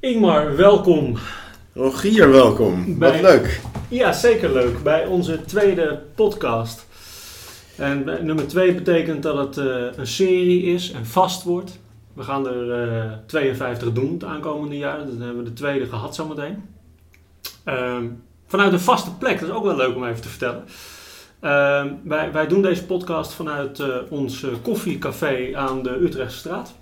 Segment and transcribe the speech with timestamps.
[0.00, 1.16] Ingmar, welkom.
[1.74, 2.98] Rogier, welkom.
[2.98, 3.60] Bij- Wat leuk.
[3.88, 4.82] Ja, zeker leuk.
[4.82, 6.86] Bij onze tweede podcast.
[7.76, 11.78] En bij- nummer twee betekent dat het eh, een serie is en vast wordt.
[12.12, 14.98] We gaan er eh, 52 doen het aankomende jaar.
[14.98, 16.62] Dan hebben we de tweede gehad zometeen.
[17.64, 18.04] Ehm
[18.46, 20.64] vanuit een vaste plek, dat is ook wel leuk om even te vertellen.
[21.40, 26.74] Ehm, wij, wij doen deze podcast vanuit eh, ons eh, koffiecafé aan de Utrechtstraat.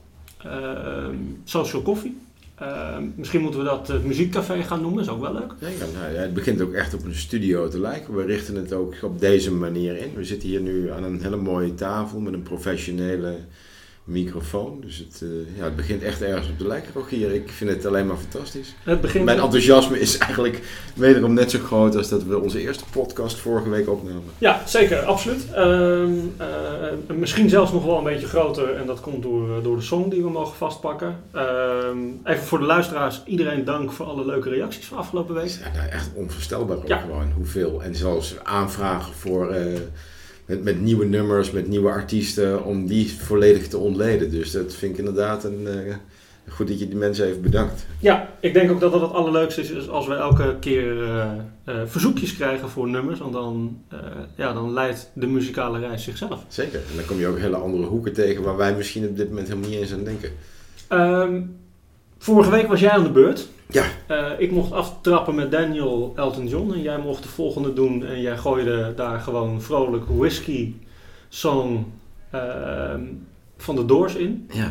[0.45, 1.15] Ehm
[1.45, 2.17] Social Coffee.
[2.61, 5.53] Ehm, misschien moeten we dat het muziekcafé gaan noemen, is ook wel leuk.
[5.61, 8.17] Nou, ja, het begint ook echt op een studio te lijken.
[8.17, 10.15] We richten het ook op deze manier in.
[10.15, 13.37] We zitten hier nu aan een hele mooie tafel met een professionele
[14.09, 14.81] microfoon.
[14.81, 17.35] Dus het, eh, ja, het begint echt ergens op te lijken, Rogier.
[17.35, 18.75] Ik vind het alleen maar fantastisch.
[18.85, 20.63] Het begint Mijn enthousiasme is eigenlijk
[20.95, 24.23] wederom net zo groot als dat we onze eerste podcast vorige week opnamen.
[24.39, 25.53] Ja, zeker, absoluut.
[25.55, 26.47] Ehm, eh,
[27.17, 30.11] misschien zelfs nog wel een beetje groter en dat komt door, eh, door de song
[30.11, 31.17] die we mogen vastpakken.
[31.33, 35.59] Ehm, even voor de luisteraars, iedereen dank voor alle leuke reacties van afgelopen week.
[35.65, 36.99] ja, nou, echt onvoorstelbaar Ja.
[36.99, 37.83] gewoon hoeveel.
[37.83, 39.55] En zelfs aanvragen voor,
[40.49, 44.31] met, met nieuwe nummers, met nieuwe artiesten, om die volledig te ontleden.
[44.31, 45.95] Dus dat vind ik inderdaad een, eh,
[46.49, 47.87] goed dat je die mensen even bedankt.
[48.01, 51.31] Ja, ik denk ook dat dat het allerleukste is, is als we elke keer eh,
[51.65, 53.83] eh, verzoekjes krijgen voor nummers, want dan,
[54.35, 56.45] ja, dan leidt de muzikale reis zichzelf.
[56.49, 56.81] Zeker.
[56.91, 59.49] En dan kom je ook hele andere hoeken tegen waar wij misschien op dit moment
[59.49, 60.31] helemaal niet eens aan denken.
[60.89, 61.41] Ehm,
[62.19, 63.49] vorige week was jij aan de beurt.
[63.71, 63.85] Ja.
[64.07, 68.21] Eh, ik mocht aftrappen met Daniel Elton John en jij mocht de volgende doen en
[68.21, 70.75] jij gooide daar gewoon vrolijk whisky
[71.29, 71.87] song
[72.31, 73.03] ehm,
[73.57, 74.49] van de Doors in.
[74.53, 74.71] Ja.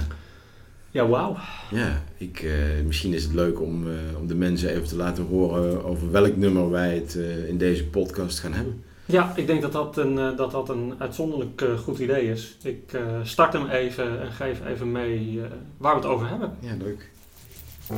[0.92, 1.36] Ja, wauw.
[1.72, 5.26] Ja, ik, eh, misschien is het leuk om, eh, om de mensen even te laten
[5.26, 8.84] horen over welk nummer wij het in deze podcast gaan hebben.
[9.06, 12.58] Ja, ik denk dat dat een, dat dat een uitzonderlijk goed idee is.
[12.64, 15.42] Ik start hem even en geef even mee
[15.78, 16.58] waar we het over hebben.
[16.60, 17.10] Ja, leuk.
[17.88, 17.96] Show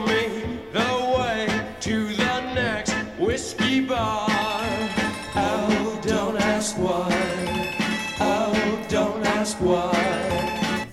[0.00, 0.22] me
[0.72, 1.46] the way
[1.80, 4.26] to the next whiskey bar.
[5.36, 7.12] Oh, don't ask why.
[8.20, 10.86] Oh, don't ask why.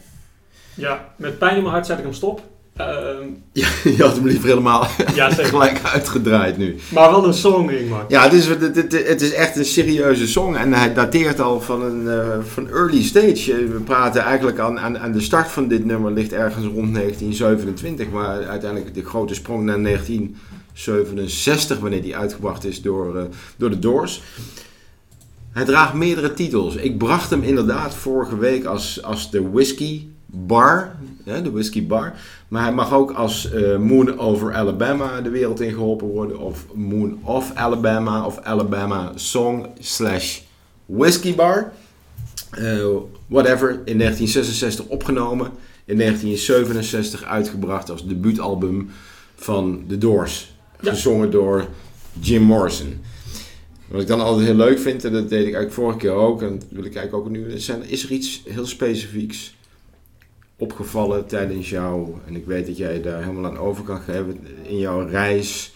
[0.75, 2.41] Ja, met pijn in mijn hart zet ik hem stop.
[2.75, 6.75] Ehm, Ja, je had hem liever helemaal ja, gelijk uitgedraaid nu.
[6.93, 8.05] Maar wel een song, Ingmar.
[8.07, 11.61] Ja, het is, het, het, het is echt een serieuze song en hij dateert al
[11.61, 13.51] van een eh, van early stage.
[13.53, 16.93] Eh, We praten eigenlijk aan, aan, aan de start van dit nummer ligt ergens rond
[16.93, 23.23] 1927, maar uiteindelijk de grote sprong naar 1967, wanneer die uitgebracht is door, eh,
[23.57, 24.21] door de Doors.
[25.51, 26.75] Hij draagt meerdere titels.
[26.75, 32.13] Ik bracht hem inderdaad vorige week als, als de Whiskey Bar, hè, de Whiskey Bar.
[32.47, 36.39] Maar hij mag ook als eh, Moon over Alabama de wereld in geholpen worden.
[36.39, 40.39] Of Moon of Alabama of Alabama Song slash
[40.85, 41.71] Whiskey Bar.
[42.51, 42.85] Eh,
[43.27, 45.47] whatever, in 1966 opgenomen.
[45.85, 48.89] In 1967 uitgebracht als debuutalbum
[49.35, 50.53] van The Doors.
[50.81, 50.89] Ja.
[50.91, 51.67] Gezongen door
[52.19, 53.01] Jim Morrison.
[53.87, 56.41] Wat ik dan altijd heel leuk vind, en dat deed ik eigenlijk vorige keer ook,
[56.41, 59.55] en dat wil ik eigenlijk ook nu, is er- is er iets heel specifieks
[60.61, 64.77] opgevallen tijdens jou, en ik weet dat jij daar helemaal aan over kan geven, in
[64.77, 65.73] jouw reis,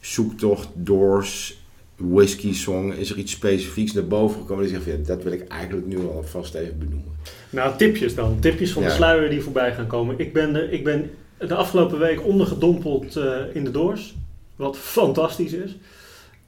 [0.00, 1.58] zoektocht, doors,
[1.96, 5.32] whisky song, is er iets specifieks naar boven gekomen dat je zegt, ja, dat wil
[5.32, 7.12] ik eigenlijk nu al vast even benoemen.
[7.50, 8.38] Nou, tipjes dan.
[8.40, 10.18] Tipjes van de sluier die voorbij gaan komen.
[10.18, 14.14] Ik ben, ik ben de afgelopen week ondergedompeld eh, in de Doors.
[14.56, 15.76] Wat fantastisch is.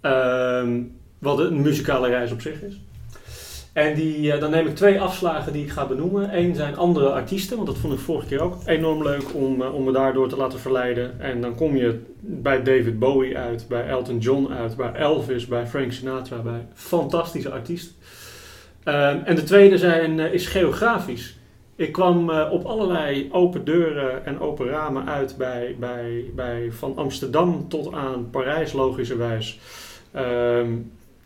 [0.00, 0.80] Ehm,
[1.18, 2.80] wat een muzikale reis op zich is.
[3.78, 6.38] En die, eh, dan neem ik twee afslagen die ik ga benoemen.
[6.38, 9.74] Eén zijn andere artiesten, want dat vond ik vorige keer ook enorm leuk om, eh,
[9.74, 11.20] om me daardoor te laten verleiden.
[11.20, 15.66] En dan kom je bij David Bowie uit, bij Elton John uit, bij Elvis, bij
[15.66, 17.94] Frank Sinatra, bij fantastische artiesten.
[18.84, 21.36] Ehm, en de tweede zijn, eh, is geografisch.
[21.76, 27.68] Ik kwam op allerlei open deuren en open ramen uit bij, bij, bij van Amsterdam
[27.68, 29.58] tot aan Parijs, logischerwijs.
[30.12, 30.68] Ehm,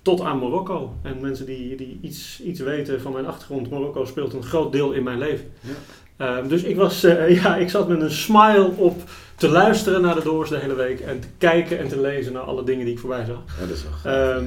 [0.03, 0.95] tot aan Marokko.
[1.03, 4.93] En mensen die, die iets, iets weten van mijn achtergrond, Marokko speelt een groot deel
[4.93, 5.45] in mijn leven.
[5.61, 5.71] Ja.
[6.17, 9.03] Ehm, dus ik, was, eh, ja, ik zat met een smile op
[9.37, 12.43] te luisteren naar de Doors de hele week en te kijken en te lezen naar
[12.43, 13.43] alle dingen die ik voorbij zag.
[13.61, 14.13] Ja, dat is wel.
[14.13, 14.45] Ehm,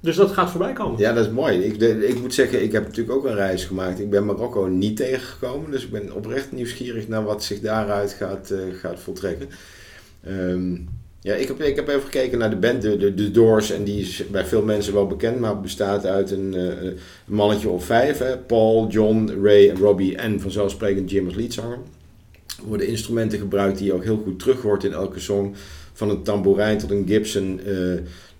[0.00, 0.98] dus dat gaat voorbij komen.
[0.98, 1.58] Ja, dat is mooi.
[1.58, 4.00] Ik, de- ik moet zeggen, ik heb natuurlijk ook een reis gemaakt.
[4.00, 8.50] Ik ben Marokko niet tegengekomen, dus ik ben oprecht nieuwsgierig naar wat zich daaruit gaat,
[8.50, 9.48] eh, gaat voltrekken.
[10.24, 10.76] Ehm,
[11.24, 14.00] ja, ik heb, ik heb even gekeken naar de band, de, de, Doors, en die
[14.00, 16.90] is bij veel mensen wel bekend, maar bestaat uit een, eh,
[17.24, 18.18] mannetje of vijf.
[18.18, 18.38] Hè?
[18.38, 21.78] Paul, John, Ray, Robbie en vanzelfsprekend Jim als leadzanger.
[22.46, 25.54] Er worden instrumenten gebruikt die je ook heel goed terug hoort in elke song.
[25.92, 27.74] van een tamboerijn tot een Gibson eh,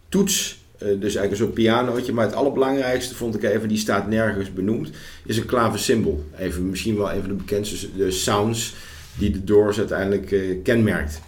[0.09, 0.59] toets.
[0.79, 2.13] Eh, dus eigenlijk een soort pianootje.
[2.13, 4.91] Maar het allerbelangrijkste vond ik even, die staat nergens benoemd,
[5.27, 6.25] is een klaversymbol.
[6.39, 8.75] Even, misschien wel een van de bekendste sounds
[9.19, 11.21] die de Doors uiteindelijk kenmerkt.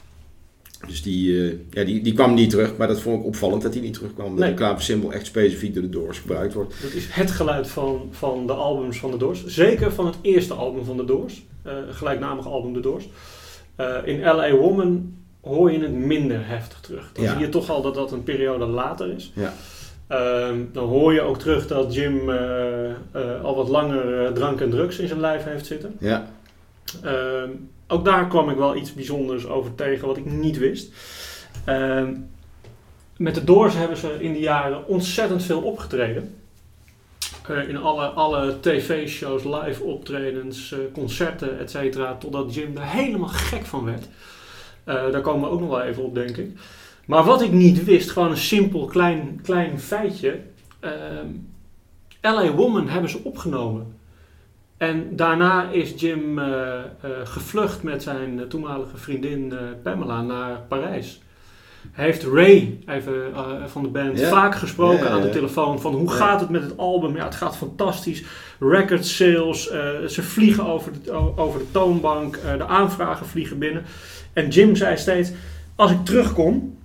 [0.86, 3.72] Dus die, eh, ja, die, die kwam niet terug, maar dat vond ik opvallend dat
[3.74, 4.36] hij niet terugkwam.
[4.36, 6.74] Dat de klaversymbol echt specifiek door de Doors gebruikt wordt.
[6.82, 9.44] Dat is het geluid van, van de albums van de Doors.
[9.46, 11.44] Zeker van het eerste album van de Doors.
[11.62, 13.08] eh gelijknamige album de Doors.
[13.76, 14.50] Eh, in L.A.
[14.54, 17.10] Woman hoor je het minder heftig terug.
[17.12, 17.32] Dan Ja.
[17.32, 19.32] zie je toch al dat dat een periode later is.
[19.34, 19.52] Ja.
[20.08, 22.30] Ehm, dan hoor je ook terug dat Jim
[23.42, 25.96] al wat langer drank en drugs in zijn lijf heeft zitten.
[26.00, 26.28] Ja,
[27.02, 27.50] Ehm,
[27.88, 30.92] ook daar kwam ik wel iets bijzonders over tegen wat ik niet wist.
[31.64, 32.14] Ehm,
[33.16, 36.34] met de Doors hebben ze in die jaren ontzettend veel opgetreden.
[37.48, 42.14] Eh, in alle, alle tv-shows, live optredens, eh, concerten, et cetera.
[42.14, 44.08] Totdat Jim er helemaal gek van werd.
[44.84, 46.50] Eh, daar komen we ook nog wel even op, denk ik.
[47.06, 50.40] Maar wat ik niet wist, gewoon een simpel klein, klein feitje.
[50.80, 51.28] Ehm
[52.26, 53.95] LA Woman hebben ze opgenomen.
[54.76, 56.84] En daarna is Jim eh, eh,
[57.24, 61.20] gevlucht met zijn eh, toenmalige vriendin Pamela naar Parijs.
[61.92, 63.32] Hij heeft Ray even,
[63.66, 67.16] van de band vaak gesproken aan de telefoon van hoe gaat het met het album?
[67.16, 68.24] Ja, het gaat fantastisch.
[68.58, 69.70] Record sales,
[70.08, 73.84] ze vliegen over de, over de toonbank, de aanvragen vliegen binnen.
[74.32, 75.32] En Jim zei steeds,
[75.74, 76.78] als ik terugkom,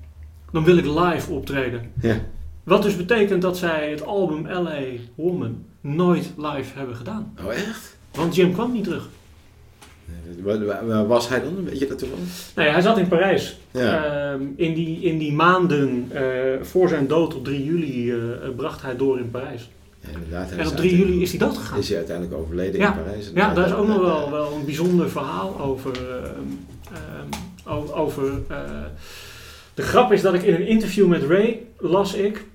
[0.51, 1.91] dan wil ik live optreden.
[2.01, 2.15] ja.
[2.63, 4.81] Wat dus betekent dat zij het album LA
[5.15, 7.33] Woman nooit live hebben gedaan.
[7.45, 7.97] Oh echt?
[8.11, 9.09] Want Jim kwam niet terug.
[10.05, 11.63] Nee, Waar, was hij dan?
[11.65, 12.19] Weet je dat ervan?
[12.55, 13.57] Nee, hij zat in Parijs.
[13.71, 14.03] Ja.
[14.31, 16.21] Ehm, in, die, in die maanden eh,
[16.61, 18.17] voor zijn dood op 3 juli eh,
[18.55, 19.69] bracht hij door in Parijs.
[19.99, 20.49] Ja, inderdaad.
[20.49, 21.79] hij En op 3 uiteindelijk- juli is hij dood gegaan.
[21.79, 22.87] Is hij uiteindelijk overleden Ja.
[22.97, 23.31] in Parijs?
[23.35, 25.91] Ja, daar is ook nog wel, wel een bijzonder verhaal over.
[26.09, 26.39] ehm,
[26.93, 28.57] ehm, over eh,
[29.73, 32.45] de grap is dat ik in een interview met Ray las ik.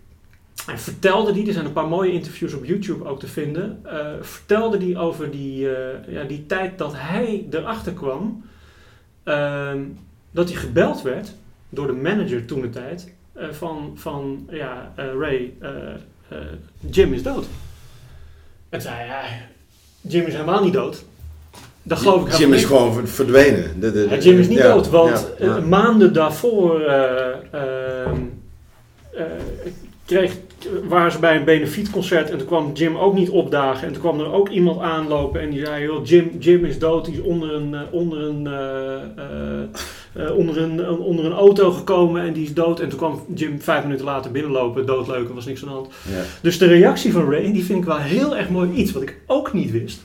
[0.67, 3.81] En vertelde die, er zijn een paar mooie interviews op YouTube ook te vinden.
[3.85, 8.45] eh, vertelde die over die, eh, ja, die tijd dat hij erachter kwam.
[9.25, 9.79] ehm,
[10.31, 11.33] dat hij gebeld werd
[11.69, 13.15] door de manager toen de tijd.
[13.33, 15.53] eh, van, van ja, Ray,
[16.91, 17.47] Jim is dood.
[18.69, 19.47] En zei hij,
[20.01, 21.05] Jim is helemaal niet dood.
[21.83, 22.67] Dat geloof ik Jim is niet.
[22.67, 23.81] gewoon ver- verdwenen.
[23.81, 28.21] De, de, Ja, Jim is niet ja, dood, want ja, maanden daarvoor eh, ehm,
[29.13, 29.25] eh,
[30.05, 30.37] kreeg,
[30.89, 33.87] waren ze bij een benefietconcert en toen kwam Jim ook niet opdagen.
[33.87, 37.05] En toen kwam er ook iemand aanlopen en die zei, joh, Jim, Jim is dood,
[37.05, 42.23] die is onder een, eh, onder een, eh, eh, onder, een, onder een auto gekomen
[42.23, 42.81] en die is dood.
[42.81, 45.89] En toen kwam Jim vijf minuten later binnenlopen, doodleuk, er was niks aan de hand.
[46.09, 46.23] Ja.
[46.43, 48.71] Dus de reactie van Ray, die vind ik wel heel erg mooi.
[48.73, 50.03] Iets wat ik ook niet wist,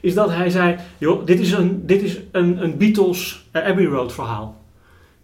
[0.00, 4.12] is dat hij zei: joh, dit is een, dit is een, een Beatles Abbey Road
[4.12, 4.58] verhaal.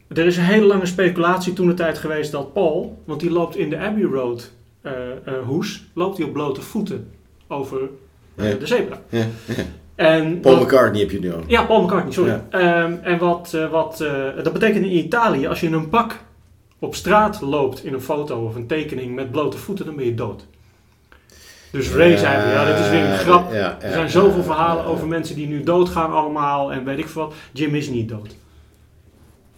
[0.09, 3.57] Er is een hele lange speculatie toen de tijd geweest dat Paul, want die loopt
[3.57, 4.53] in de Abbey Road
[5.47, 7.11] hoes, loopt hij op blote voeten
[7.49, 7.81] over
[8.35, 8.57] eh, Ja.
[8.57, 9.01] de zebra.
[9.09, 9.27] Ja.
[9.95, 11.41] En Paul McCartney heb je nu al.
[11.47, 12.31] ja, Paul McCartney, sorry.
[12.31, 12.45] Ja.
[12.51, 16.19] Ehm, en wat, eh, wat eh, dat betekent in Italië, als je in een pak
[16.79, 20.15] op straat loopt in een foto of een tekening met blote voeten, dan ben je
[20.15, 20.47] dood.
[21.71, 23.53] Dus Ray zei, van, ja, dit is weer een grap.
[23.53, 24.89] Ja, ja, Er zijn ja, zoveel ja, verhalen ja.
[24.91, 27.35] over mensen die nu doodgaan allemaal en weet ik veel wat.
[27.53, 28.37] Jim is niet dood.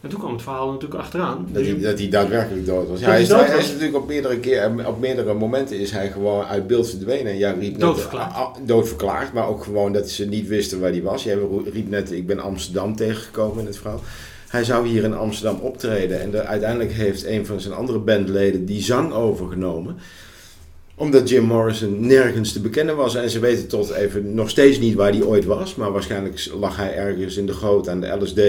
[0.00, 1.48] En toen kwam het verhaal natuurlijk achteraan.
[1.52, 3.00] Dat hij, dat hij daadwerkelijk dood was.
[3.00, 3.64] Ja, hij, is, hij dood hij was.
[3.64, 7.38] is natuurlijk op meerdere, keer, op meerdere momenten is hij gewoon uit beeld verdwenen.
[7.38, 8.32] Ja, riep net, Doodverklaard.
[8.32, 11.24] ah, ah, doodverklaard, maar ook gewoon dat ze niet wisten waar hij was.
[11.24, 11.38] Jij
[11.72, 14.00] riep net, ik ben Amsterdam tegengekomen in het verhaal.
[14.48, 18.64] Hij zou hier in Amsterdam optreden en de, uiteindelijk heeft een van zijn andere bandleden
[18.64, 19.96] die zang overgenomen
[20.98, 23.14] omdat Jim Morrison nergens te bekennen was.
[23.14, 25.74] En ze weten tot even nog steeds niet waar hij ooit was.
[25.74, 28.40] Maar waarschijnlijk lag hij ergens in de goot aan de LSD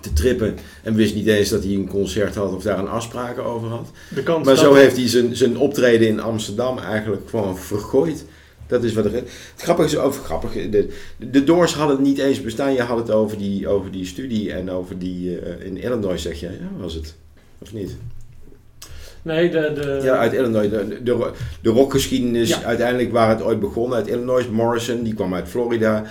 [0.00, 0.54] te trippen.
[0.82, 3.90] En wist niet eens dat hij een concert had of daar een afspraken over had.
[4.44, 8.24] Maar zo heeft hij zijn, zijn optreden in Amsterdam eigenlijk gewoon vergooid.
[8.66, 10.52] Dat is wat er Het grappige is over grappig.
[10.52, 10.88] De,
[11.30, 12.72] de Doors hadden het niet eens bestaan.
[12.72, 16.40] Je had het over die, over die studie en over die eh, in Illinois, zeg
[16.40, 16.46] je.
[16.46, 17.14] Ja, was het?
[17.58, 17.96] Of niet?
[19.22, 19.72] Nee, de...
[19.74, 20.70] de Ja, uit Illinois.
[20.70, 21.30] De, de,
[21.62, 22.62] de rockgeschiedenis, Ja.
[22.62, 24.48] uiteindelijk waar het ooit begon uit Illinois.
[24.48, 26.04] Morrison, die kwam uit Florida.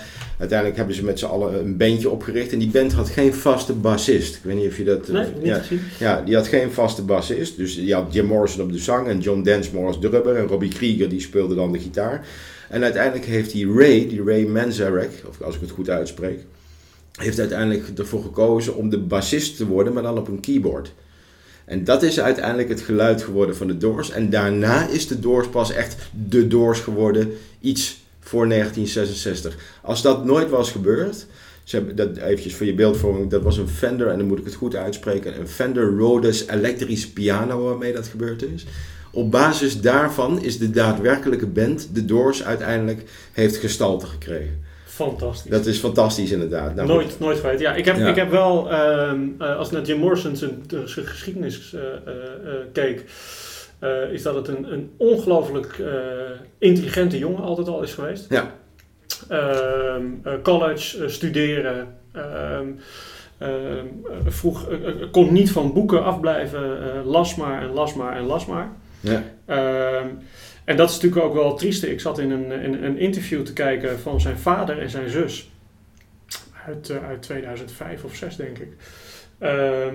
[0.44, 2.52] Uiteindelijk hebben ze met z'n allen een bandje opgericht.
[2.52, 4.34] En die band had geen vaste bassist.
[4.34, 5.08] Ik weet niet of je dat...
[5.08, 5.60] eh, Nee, niet ja,
[5.98, 7.56] ja, die had geen vaste bassist.
[7.56, 10.36] Dus je had Jim Morrison op de zang en John Densmore als drummer.
[10.36, 12.26] En Robbie Krieger die speelde dan de gitaar.
[12.68, 16.38] En uiteindelijk heeft die Ray, die Ray Manzarek, of als ik het goed uitspreek,
[17.12, 20.92] heeft uiteindelijk ervoor gekozen om de bassist te worden, maar dan op een keyboard.
[21.64, 24.10] En dat is uiteindelijk het geluid geworden van de Doors.
[24.10, 25.96] En daarna is de Doors pas echt
[26.28, 28.03] de Doors geworden, iets
[28.34, 29.56] voor 1966.
[29.82, 31.26] Als dat nooit was gebeurd,
[31.64, 33.30] Ze hebben dat eventjes voor je beeldvorming.
[33.30, 35.38] Dat was een Fender, en dan moet ik het goed uitspreken.
[35.40, 38.66] Een Fender Rhodes elektrische piano waarmee dat gebeurd is.
[39.12, 44.62] Op basis daarvan is de daadwerkelijke band, de Doors, uiteindelijk heeft gestalte gekregen.
[44.84, 45.50] Fantastisch.
[45.50, 46.74] Dat is fantastisch inderdaad.
[46.74, 47.60] Nou, nooit, nooit geweten.
[47.60, 48.08] Ja, ik heb, Ja.
[48.08, 51.80] ik heb wel, ehm, eh, als ik naar Jim Morrison zijn eh, geschiedenis eh,
[52.72, 53.04] keek,
[53.84, 55.92] eh, is dat het een, een ongelooflijk eh,
[56.58, 58.26] intelligente jongen altijd al is geweest.
[58.28, 58.54] Ja.
[59.28, 61.96] Ehm, eh, college, studeren.
[62.12, 62.68] ehm,
[63.38, 64.68] ehm, eh, vroeg,
[65.10, 68.72] kon niet van boeken afblijven, las maar en las maar en las maar.
[69.00, 69.22] Ja.
[70.64, 71.90] En dat is natuurlijk ook wel het trieste.
[71.90, 75.50] Ik zat in een, in een interview te kijken van zijn vader en zijn zus.
[76.66, 78.72] Uit, uit 2005 of 6 denk ik.
[79.38, 79.94] Ehm,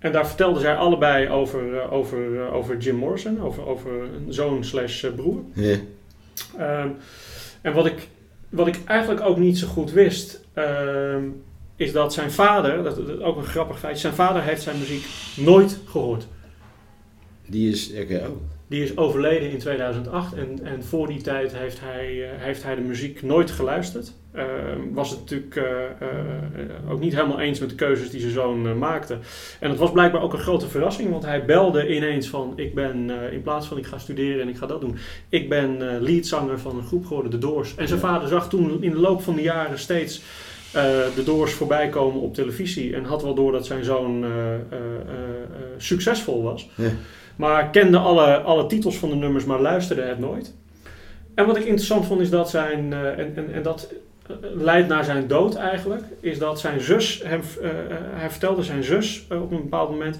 [0.00, 3.40] en daar vertelden zij allebei over, eh, over, eh, over Jim Morrison.
[3.40, 5.42] Over, over een zoon slash eh, broer.
[5.54, 5.76] Ja.
[6.58, 6.88] Ehm,
[7.60, 8.08] en wat ik,
[8.48, 11.24] wat ik eigenlijk ook niet zo goed wist, ehm,
[11.76, 15.04] is dat zijn vader, dat, ook een grappig feitje, zijn vader heeft zijn muziek
[15.36, 16.26] nooit gehoord.
[17.46, 17.92] Die is.
[18.02, 18.36] oké, oh.
[18.66, 22.80] Die is overleden in 2008 en, en voor die tijd heeft hij, heeft hij de
[22.80, 24.12] muziek nooit geluisterd.
[24.32, 28.32] Ehm, was het natuurlijk eh, eh, ook niet helemaal eens met de keuzes die zijn
[28.32, 29.18] zoon eh, maakte.
[29.60, 32.52] En het was blijkbaar ook een grote verrassing, want hij belde ineens van...
[32.56, 34.96] ik ben, in plaats van ik ga studeren en ik ga dat doen...
[35.28, 37.74] ik ben leadzanger van een groep geworden, de Doors.
[37.74, 38.06] En zijn Ja.
[38.06, 40.22] vader zag toen in de loop van de jaren steeds...
[41.14, 44.24] de Doors voorbij komen op televisie en had wel door dat zijn zoon
[45.76, 46.70] succesvol was.
[46.74, 46.90] Ja.
[47.36, 50.54] Maar kende alle, alle titels van de nummers, maar luisterde het nooit.
[51.34, 53.92] En wat ik interessant vond is dat zijn, en, en, en dat
[54.54, 58.84] leidt naar zijn dood eigenlijk, is dat zijn zus, hem, eh, eh, hij vertelde zijn
[58.84, 60.18] zus eh, op een bepaald moment,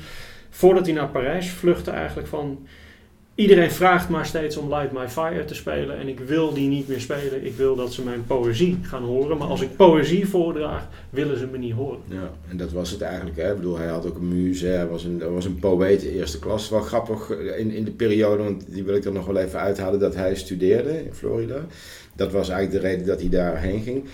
[0.50, 2.66] voordat hij naar Parijs vluchtte eigenlijk van,
[3.34, 6.88] iedereen vraagt maar steeds om Light My Fire te spelen en ik wil die niet
[6.88, 7.44] meer spelen.
[7.44, 11.46] Ik wil dat ze mijn poëzie gaan horen, maar als ik poëzie voordraag, willen ze
[11.46, 11.98] me niet horen.
[12.06, 13.36] Ja, en dat was het eigenlijk.
[13.36, 13.50] Hè.
[13.50, 16.38] Ik bedoel, hij had ook een muze, hij was een, hij was een poëet eerste
[16.38, 16.68] klas.
[16.68, 20.00] Wel grappig in, in de periode, want die wil ik er nog wel even uithalen,
[20.00, 21.64] dat hij studeerde in Florida.
[22.20, 24.04] Dat was eigenlijk de reden dat hij daarheen ging.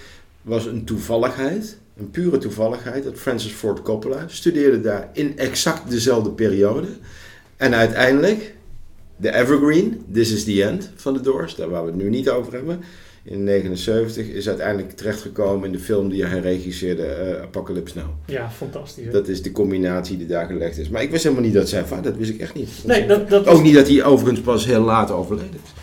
[0.42, 6.30] Was een toevalligheid, een pure toevalligheid, dat Francis Ford Coppola studeerde daar in exact dezelfde
[6.30, 6.86] periode.
[7.56, 8.54] En uiteindelijk,
[9.16, 12.28] de Evergreen, This is the End van de Doors, daar waar we het nu niet
[12.30, 12.80] over hebben.
[13.22, 18.08] In 79 is uiteindelijk terechtgekomen in de film die hij regisseerde, eh, Apocalypse Now.
[18.26, 19.04] Ja, fantastisch.
[19.04, 19.10] hè?
[19.10, 20.88] Dat is de combinatie die daar gelegd is.
[20.88, 22.70] Maar ik wist helemaal niet dat zijn vader, dat wist ik echt niet.
[22.84, 25.75] nee, dat, dat Ook niet dat hij overigens pas heel laat overleden is.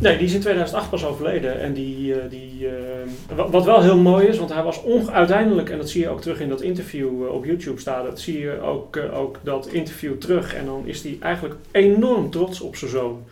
[0.00, 1.60] Nee, die is in 2008 pas overleden.
[1.60, 4.80] En die, eh, die, eh, wa- wat wel heel mooi is, want hij was
[5.12, 8.20] uiteindelijk, en dat zie je ook terug in dat interview eh, op YouTube staan, dat
[8.20, 10.54] zie je ook, ook dat interview terug.
[10.54, 13.22] En dan is hij eigenlijk enorm trots op zijn zoon.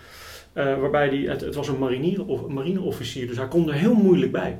[0.52, 4.32] Waarbij die, het, het was een marinier, of, marineofficier, dus hij kon er heel moeilijk
[4.32, 4.56] bij.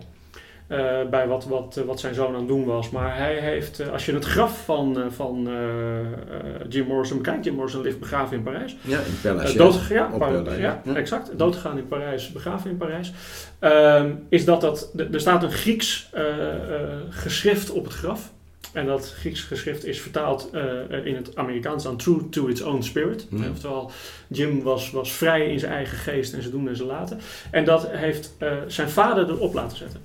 [0.67, 2.91] Eh, bij wat, wat, wat zijn zoon aan het doen was.
[2.91, 5.49] Maar hij heeft, eh, als je het graf van, eh, van
[6.69, 8.77] Jim Morrison bekijkt, Jim Morrison ligt begraven in Parijs.
[8.81, 9.57] Ja, in Lachaise.
[9.57, 10.11] dood, ja,
[10.59, 10.95] ja, ja.
[10.95, 11.39] exact.
[11.39, 13.13] Doodgegaan in Parijs, begraven in Parijs.
[13.59, 16.11] Ehm, is dat dat, er staat een Grieks
[17.11, 18.33] geschrift op het graf.
[18.73, 20.51] En dat Grieks geschrift is vertaald
[21.05, 23.27] in het Amerikaans aan True to its own spirit.
[23.31, 23.51] Mhm.
[23.51, 23.91] Oftewel,
[24.29, 27.19] Jim was, was vrij in zijn eigen geest en ze doen en ze laten.
[27.51, 28.35] En dat heeft
[28.67, 30.01] zijn vader erop laten zetten.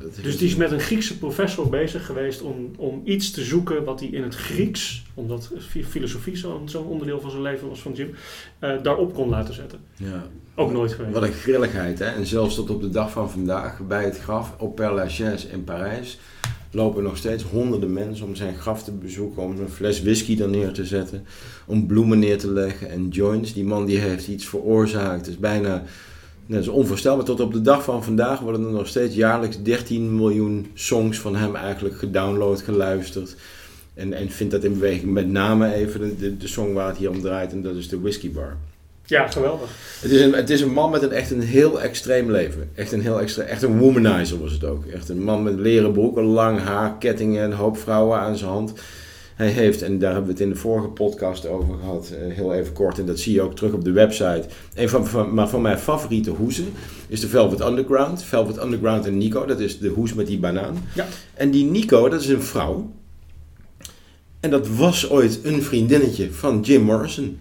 [0.00, 3.84] Dat Dus die is met een Griekse professor bezig geweest om, om iets te zoeken
[3.84, 7.80] wat hij in het Grieks, omdat fi- filosofie zo'n zo'n onderdeel van zijn leven was
[7.80, 8.14] van Jim,
[8.58, 9.78] eh, daarop kon laten zetten.
[9.96, 10.26] Ja.
[10.54, 11.14] Ook nooit geweest.
[11.14, 12.04] Wat een grilligheid, hè?
[12.04, 15.64] En zelfs tot op de dag van vandaag, bij het graf op Père Lachaise in
[15.64, 16.18] Parijs,
[16.70, 20.48] lopen nog steeds honderden mensen om zijn graf te bezoeken, om een fles whisky er
[20.48, 21.26] neer te zetten,
[21.66, 23.52] om bloemen neer te leggen en joints.
[23.52, 25.26] Die man die heeft iets veroorzaakt.
[25.28, 25.82] Is bijna,
[26.46, 27.24] dat is onvoorstelbaar.
[27.24, 31.36] Tot op de dag van vandaag worden er nog steeds jaarlijks 13 miljoen songs van
[31.36, 33.36] hem eigenlijk gedownload, geluisterd.
[33.94, 35.12] En, en vindt dat in beweging.
[35.12, 37.88] Met name even de, de, de song waar het hier om draait, en dat is
[37.88, 38.56] de Whiskey Bar.
[39.04, 39.70] Ja, geweldig.
[40.00, 42.70] Het is, een, het is een man met een echt een heel extreem leven.
[42.74, 44.84] Echt een heel extreem, echt een womanizer was het ook.
[44.84, 48.72] Echt een man met leren broeken, lang haar, kettingen, een hoop vrouwen aan zijn hand.
[49.36, 52.54] Hij heeft, en daar hebben we het in de vorige podcast over gehad, eh, heel
[52.54, 54.44] even kort, en dat zie je ook terug op de website.
[54.74, 56.66] Een van, van, maar van mijn favoriete hoesen
[57.08, 58.22] is de Velvet Underground.
[58.22, 60.84] Velvet Underground en Nico, dat is de hoes met die banaan.
[60.94, 61.06] Ja.
[61.34, 62.90] En die Nico, dat is een vrouw.
[64.40, 67.38] En dat was ooit een vriendinnetje van Jim Morrison.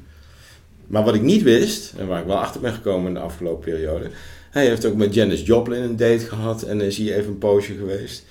[0.87, 3.63] Maar wat ik niet wist, en waar ik wel achter ben gekomen in de afgelopen
[3.73, 4.09] periode,
[4.51, 7.73] hij heeft ook met Janis Joplin een date gehad en is hier even een poosje
[7.73, 8.25] geweest.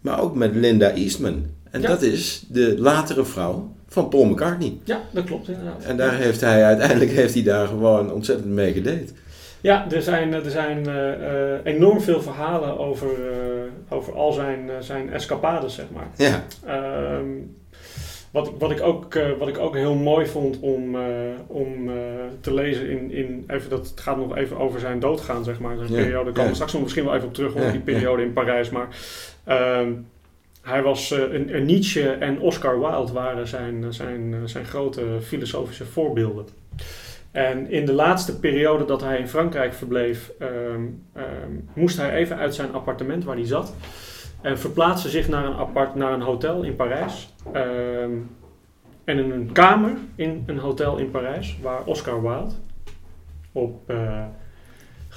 [0.00, 1.46] Maar ook met Linda Eastman.
[1.70, 1.88] En Ja.
[1.88, 4.76] dat is de latere vrouw van Paul McCartney.
[4.84, 5.84] Ja, dat klopt inderdaad.
[5.84, 9.12] En daar heeft hij uiteindelijk heeft hij daar gewoon ontzettend mee gedate.
[9.60, 11.12] Ja, er zijn, er zijn eh,
[11.54, 16.06] eh, enorm veel verhalen over, eh, over al zijn, zijn escapades, zeg maar.
[16.16, 17.26] Ja, Ehm,
[18.30, 20.96] wat, ik- wat, ik ook, wat ik ook heel mooi vond om,
[21.46, 21.90] om
[22.40, 25.76] te lezen in, in even dat het gaat nog even over zijn doodgaan, zeg maar.
[25.76, 26.14] Zijn Ja, periode.
[26.24, 26.48] Daar komen ja.
[26.48, 28.70] we straks nog misschien wel even op terug, hoor, Ja, die periode in Parijs.
[28.70, 28.88] Maar
[29.44, 29.92] ehm,
[30.68, 35.84] hij was eh, een, een Nietzsche en Oscar Wilde waren zijn, zijn, zijn grote filosofische
[35.84, 36.46] voorbeelden.
[37.30, 40.82] En in de laatste periode dat hij in Frankrijk verbleef, ehm,
[41.12, 43.74] ehm, moest hij even uit zijn appartement waar hij zat.
[44.40, 47.34] En verplaatste zich naar een, apart, naar een hotel in Parijs.
[47.52, 48.10] Ehm,
[49.04, 52.54] en in een kamer in een hotel in Parijs, waar Oscar Wilde
[53.52, 54.24] op, eh,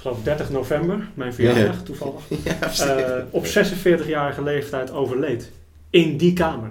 [0.02, 2.60] geloof 30 november, mijn verjaardag toevallig, ja,
[2.96, 5.50] eh, op 46-jarige leeftijd overleed.
[5.90, 6.70] In die kamer.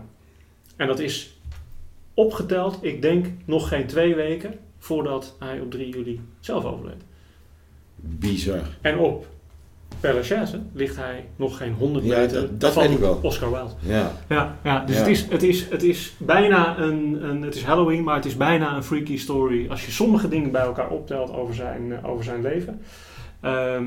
[0.75, 1.37] En dat is
[2.13, 7.03] opgeteld, ik denk, nog geen twee weken voordat hij op 3 juli zelf overleed.
[7.95, 8.61] bizar.
[8.81, 9.27] En op
[9.99, 13.19] Père ligt hij nog geen 100 Ja, meter dat- dat van weet ik wel.
[13.21, 13.71] Oscar Wilde.
[13.79, 15.01] Ja, Ja, ja dus Ja.
[15.01, 17.41] Het, is, het, is, het is bijna een, een...
[17.41, 19.69] Het is Halloween, maar het is bijna een freaky story.
[19.69, 22.81] Als je sommige dingen bij elkaar optelt over zijn, over zijn leven.
[23.41, 23.85] Ehm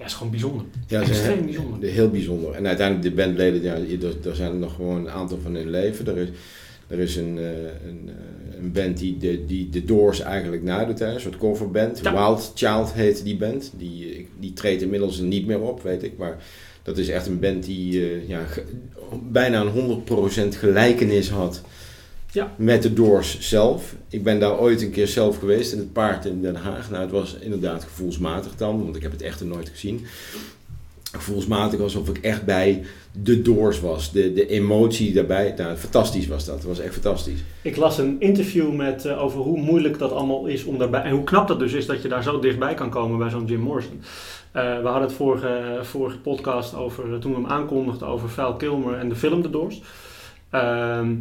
[0.00, 0.66] ja, is gewoon bijzonder.
[0.86, 1.88] ja Extreem zijn bijzonder.
[1.88, 2.52] heel bijzonder.
[2.52, 5.70] En uiteindelijk de bandleden, ja, er, er zijn er nog gewoon een aantal van in
[5.70, 6.06] leven.
[6.06, 6.28] Er is,
[6.86, 7.50] er is een, eh,
[7.86, 12.00] een, eh, een band die de, die de Doors eigenlijk nadoet, hè, een soort coverband.
[12.02, 12.12] Ja.
[12.12, 13.72] Wild Child heet die band.
[13.76, 16.16] Die, die treedt inmiddels niet meer op, weet ik.
[16.18, 16.36] Maar
[16.82, 18.44] dat is echt een band die eh, ja,
[19.30, 20.02] bijna een
[20.52, 21.62] 100% gelijkenis had
[22.32, 22.52] Ja.
[22.56, 23.94] met de Doors zelf.
[24.08, 26.90] Ik ben daar ooit een keer zelf geweest in het paard in Den Haag.
[26.90, 30.06] Nou, het was inderdaad gevoelsmatig dan, want ik heb het echt nooit gezien.
[31.12, 34.12] Gevoelsmatig alsof ik echt bij de Doors was.
[34.12, 36.54] De, de emotie daarbij, nou, fantastisch was dat.
[36.54, 37.40] Het was echt fantastisch.
[37.62, 41.02] Ik las een interview met, eh, over hoe moeilijk dat allemaal is om daarbij...
[41.02, 43.46] En hoe knap dat dus is dat je daar zo dichtbij kan komen bij zo'n
[43.46, 44.00] Jim Morrison.
[44.52, 48.98] Eh, we hadden het vorige, vorige podcast over, toen we hem aankondigden over Val Kilmer
[48.98, 49.82] en de film The Doors.
[50.50, 51.12] Ehm,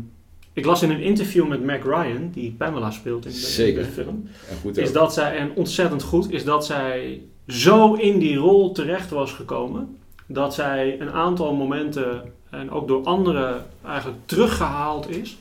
[0.53, 3.83] ik las in een interview met Mac Ryan, die Pamela speelt in de, in Zeker.
[3.83, 4.29] de film.
[4.49, 8.71] En goed is dat zij, en ontzettend goed, is dat zij zo in die rol
[8.71, 9.97] terecht was gekomen.
[10.27, 15.37] Dat zij een aantal momenten, en ook door anderen, eigenlijk teruggehaald is.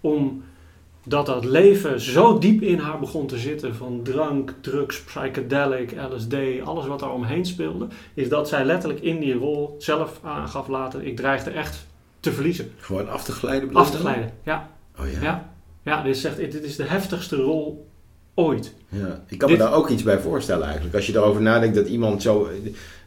[0.00, 3.74] Omdat dat leven zo diep in haar begon te zitten.
[3.74, 7.86] Van drank, drugs, psychedelic, LSD, alles wat daar omheen speelde.
[8.14, 11.06] Is dat zij letterlijk in die rol zelf aangaf later.
[11.06, 11.86] Ik dreigde echt
[12.26, 12.70] te verliezen.
[12.78, 13.74] Gewoon af te glijden.
[13.74, 14.70] Af te glijden, ja.
[15.00, 15.20] Oh ja.
[15.22, 17.88] Ja, ja dit, zegt, dit is de heftigste rol
[18.34, 18.72] ooit.
[18.88, 20.94] Ja, ik kan Dit- me daar ook iets bij voorstellen eigenlijk.
[20.94, 22.48] Als je erover nadenkt dat iemand zo...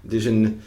[0.01, 0.61] Het is een...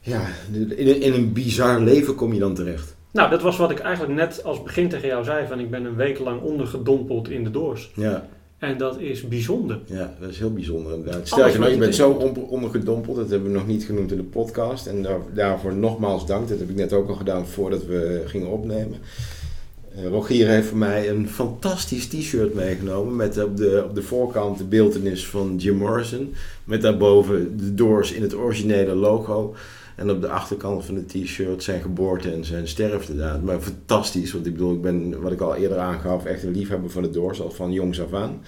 [0.00, 2.94] Ja, in een, in een bizar leven kom je dan terecht.
[3.10, 5.46] Nou, dat was wat ik eigenlijk net als begin tegen jou zei.
[5.46, 7.90] Van ik ben een week lang ondergedompeld in de doors.
[7.94, 8.28] Ja,
[8.62, 9.80] En dat is bijzonder.
[9.86, 11.14] ja dat is heel bijzonder inderdaad.
[11.16, 13.16] Alles Stel je nou, bent zo on- ondergedompeld.
[13.16, 14.86] Dat hebben we nog niet genoemd in de podcast.
[14.86, 16.48] En daar, daarvoor nogmaals dank.
[16.48, 18.98] Dat heb ik net ook al gedaan voordat we gingen opnemen.
[19.96, 23.16] Eh, Rogier heeft voor mij een fantastisch t-shirt meegenomen.
[23.16, 26.34] Met op de, op de voorkant de beeldenis van Jim Morrison.
[26.64, 29.54] Met daarboven de Doors in het originele logo.
[29.96, 33.42] En op de achterkant van het t-shirt zijn geboorte en zijn sterftedaad.
[33.42, 36.90] Maar fantastisch, want ik bedoel, ik ben, wat ik al eerder aangaf, echt een liefhebber
[36.90, 38.40] van de Doors, al van jongs af aan.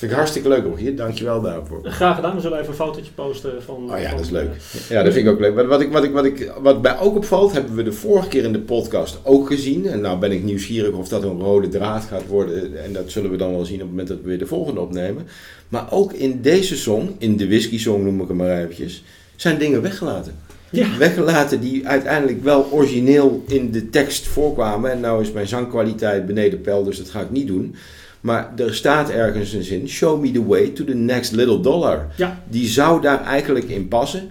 [0.00, 0.96] Vind ik hartstikke leuk, Rogier.
[0.96, 1.80] Dankjewel daarvoor.
[1.84, 2.34] Graag gedaan.
[2.34, 3.92] We zullen even een fotootje posten van...
[3.92, 4.50] Oh ja, van, dat is leuk.
[4.88, 5.54] Ja, dat vind ik ook leuk.
[5.54, 8.28] Wat, wat, ik, wat, ik, wat, ik, wat mij ook opvalt, hebben we de vorige
[8.28, 9.86] keer in de podcast ook gezien.
[9.86, 12.84] En nou ben ik nieuwsgierig of dat een rode draad gaat worden.
[12.84, 14.80] En dat zullen we dan wel zien op het moment dat we weer de volgende
[14.80, 15.26] opnemen.
[15.68, 19.04] Maar ook in deze song, in de whisky song noem ik hem maar eventjes,
[19.36, 20.34] zijn dingen weggelaten.
[20.70, 20.98] Ja.
[20.98, 24.90] Weggelaten die uiteindelijk wel origineel in de tekst voorkwamen.
[24.90, 27.74] En nou is mijn zangkwaliteit beneden peil, dus dat ga ik niet doen.
[28.20, 32.06] Maar er staat ergens een zin, show me the way to the next little dollar.
[32.16, 32.42] Ja.
[32.48, 34.30] Die zou daar eigenlijk in passen.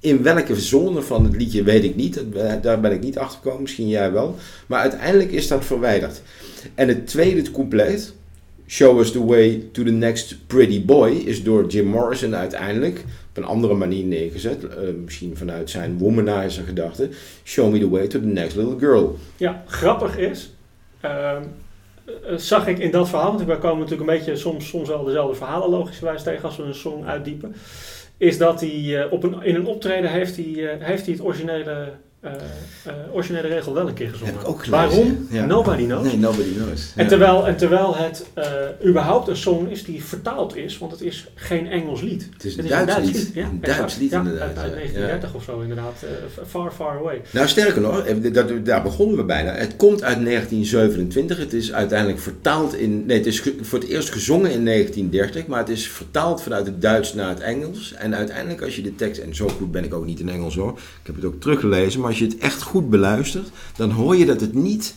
[0.00, 2.14] In welke zone van het liedje weet ik niet.
[2.32, 4.36] Dat- Daar ben ik niet achter gekomen, misschien jij wel.
[4.66, 6.22] Maar uiteindelijk is dat verwijderd.
[6.74, 8.12] En het tweede couplet,
[8.66, 13.36] Show us the way to the next pretty boy, is door Jim Morrison uiteindelijk op
[13.36, 14.68] een andere manier neergezet.
[14.68, 17.08] Eh, misschien vanuit zijn womanizer gedachte.
[17.44, 19.16] Show me the way to the next little girl.
[19.36, 20.54] Ja, grappig is,
[21.00, 21.42] ehm,
[22.04, 25.04] eh, zag ik in dat verhaal, want wij komen natuurlijk een beetje soms, soms wel
[25.04, 27.54] dezelfde verhalen logischerwijs tegen als we een song uitdiepen,
[28.16, 31.92] is dat hij eh, op een, in een optreden heeft hij, heeft hij het originele
[32.20, 32.32] eh,
[32.84, 34.32] eh, originele regel wel een keer gezongen.
[34.32, 35.26] Heb ik ook gelezen, Waarom?
[35.30, 35.44] ja.
[35.46, 36.04] Nobody knows.
[36.06, 36.92] Nee, nobody knows.
[36.96, 37.08] En, Ja.
[37.08, 38.44] terwijl, en terwijl het eh,
[38.86, 42.28] überhaupt een song is die vertaald is, want het is geen Engels lied.
[42.32, 43.30] Het is een Het Duits lied.
[43.34, 43.60] Ja, Een.
[43.60, 44.76] Duits lied inderdaad, Uit, uit ja.
[44.76, 46.04] 1930 of zo inderdaad.
[46.46, 47.20] far, far away.
[47.30, 49.52] Nou, sterker nog, dat, daar begonnen we bijna.
[49.52, 51.38] Het komt uit 1927.
[51.38, 53.06] Het is uiteindelijk vertaald in.
[53.06, 56.82] Nee, het is voor het eerst gezongen in 1930, maar het is vertaald vanuit het
[56.82, 57.94] Duits naar het Engels.
[57.94, 59.20] En uiteindelijk, als je de tekst.
[59.20, 60.70] En zo goed ben ik ook niet in Engels hoor.
[60.72, 62.00] Ik heb het ook teruggelezen.
[62.00, 64.94] Maar als je het echt goed beluistert, dan hoor je dat het niet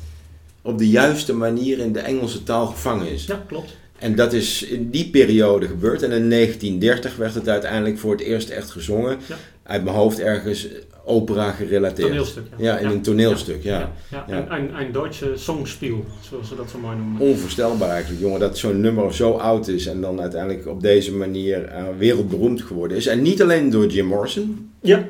[0.61, 3.25] op de juiste manier in de Engelse taal gevangen is.
[3.25, 3.75] Ja, klopt.
[3.99, 6.01] En dat is in die periode gebeurd.
[6.01, 9.17] En in 1930 werd het uiteindelijk voor het eerst echt gezongen.
[9.27, 9.35] Ja.
[9.63, 10.67] Uit mijn hoofd ergens
[11.05, 12.07] opera gerelateerd.
[12.07, 12.43] Toneelstuk.
[12.57, 13.91] Ja, in een toneelstuk, ja.
[14.09, 14.25] ja.
[14.49, 17.21] Een, een Duitse songspiel, zoals ze dat zo mooi noemen.
[17.21, 21.63] Onvoorstelbaar eigenlijk, jongen, dat zo'n nummer zo oud is en dan uiteindelijk op deze manier
[21.63, 23.07] eh, wereldberoemd geworden is.
[23.07, 25.07] En niet alleen door Jim Morrison, Ja,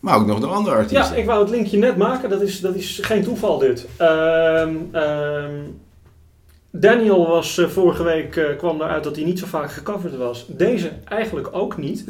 [0.00, 1.14] maar ook nog door andere artiesten.
[1.14, 2.30] ja, ik wou het linkje net maken.
[2.30, 3.86] Dat is, dat is geen toeval dit.
[3.96, 5.54] Ehm, ehm,
[6.70, 10.46] Daniel was eh, vorige week, eh, kwam eruit dat hij niet zo vaak gecoverd was.
[10.48, 12.04] Deze eigenlijk ook niet.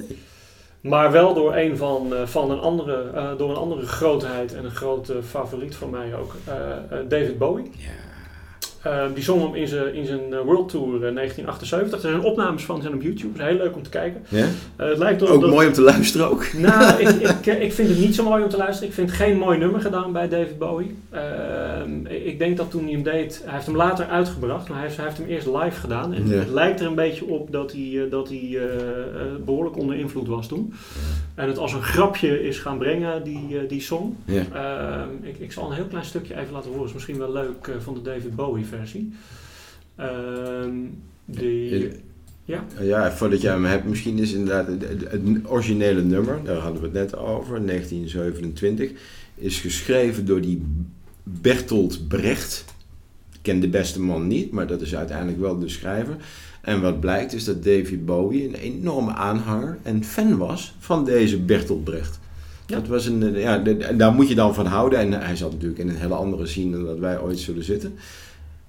[0.81, 4.75] Maar wel door een van, eh, van een andere, door een andere grootheid en een
[4.75, 6.35] grote favoriet van mij ook.
[7.09, 7.71] David Bowie.
[7.77, 8.06] Ja.
[8.87, 12.03] Eh, die zong hem in zijn, in zijn eh, World Tour eh, 1978.
[12.03, 13.39] Er zijn opnames van zijn op YouTube.
[13.39, 14.23] Is heel leuk om te kijken.
[14.29, 14.47] Ja?
[14.77, 15.51] Eh, het lijkt Ook dat...
[15.51, 16.53] mooi om te luisteren ook.
[16.53, 17.09] Nou, ik,
[17.47, 18.89] ik, ik vind het niet zo mooi om te luisteren.
[18.89, 20.97] Ik vind geen mooi nummer gedaan bij David Bowie.
[21.11, 23.41] Ehm, ik denk dat toen hij hem deed...
[23.45, 26.15] Hij heeft hem later uitgebracht, maar hij heeft, hij heeft hem eerst live gedaan.
[26.15, 26.35] En Ja.
[26.39, 28.81] het lijkt er een beetje op dat hij, eh, dat hij eh, eh,
[29.45, 30.73] behoorlijk onder invloed was toen.
[31.35, 34.17] En het als een grapje is gaan brengen, die, eh, die song.
[34.25, 34.43] Ja.
[34.53, 36.87] Ehm, ik, ik zal een heel klein stukje even laten horen.
[36.87, 38.76] is misschien wel leuk eh, van de David Bowie versie.
[39.97, 40.75] Ehm,
[41.25, 41.91] die,
[42.47, 42.65] Ja.
[42.81, 46.97] Ja, voordat jij hem hebt, misschien is inderdaad het, originele nummer, daar hadden we het
[46.97, 48.91] net over, 1927,
[49.35, 50.63] is geschreven door die
[51.23, 52.65] Bertolt Brecht.
[53.33, 56.17] Ik ken de beste man niet, maar dat is uiteindelijk wel de schrijver.
[56.61, 61.39] En wat blijkt is dat David Bowie een enorme aanhanger en fan was van deze
[61.39, 62.19] Bertolt Brecht.
[62.67, 62.77] Ja.
[62.77, 63.59] Dat was een, ja,
[63.97, 64.99] daar moet je dan van houden.
[64.99, 67.95] En hij zat natuurlijk in een hele andere scene dan dat wij ooit zullen zitten.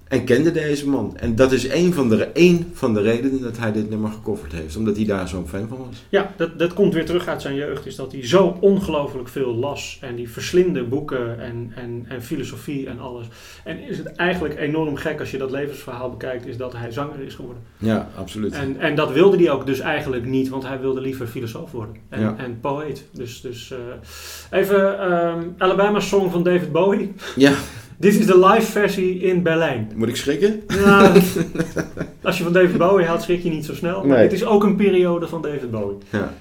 [0.08, 1.16] En kende deze man.
[1.16, 4.52] En dat is een van, de, één van de redenen dat hij dit nummer gecoverd
[4.52, 4.76] heeft.
[4.76, 6.04] Omdat hij daar zo'n fan van was.
[6.08, 7.86] Ja, dat, dat komt weer terug uit zijn jeugd.
[7.86, 9.98] Is dat hij zo ongelooflijk veel las.
[10.00, 13.26] En die verslinde boeken en, en, en filosofie en alles.
[13.64, 16.46] En is het eigenlijk enorm gek als je dat levensverhaal bekijkt.
[16.46, 17.62] Is dat hij zanger is geworden.
[17.78, 18.52] Ja, absoluut.
[18.52, 20.48] En, en dat wilde hij ook dus eigenlijk niet.
[20.48, 21.94] Want hij wilde liever filosoof worden.
[22.08, 22.34] En, Ja.
[22.38, 23.04] en poëet.
[23.12, 27.12] Dus, dus eh, even ehm, Alabama Song van David Bowie.
[27.36, 27.52] Ja,
[28.00, 29.92] Dit is de live versie in Berlijn.
[29.94, 30.62] moet ik schrikken?
[30.84, 31.20] Nou,
[32.22, 34.04] als je van David Bowie houdt, schrik je niet zo snel.
[34.04, 34.28] Maar Nee.
[34.28, 35.96] dit is ook een periode van David Bowie.
[36.10, 36.32] Ja.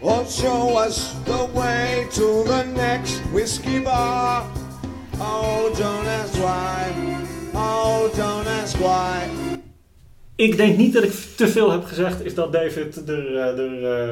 [0.00, 4.42] Oh, show us the way to the next whiskey bar.
[5.20, 6.92] Oh, don't ask why.
[7.54, 9.28] Oh, don't ask why.
[10.42, 14.08] Ik denk niet dat ik te veel heb gezegd, is dat David er, eh, eh,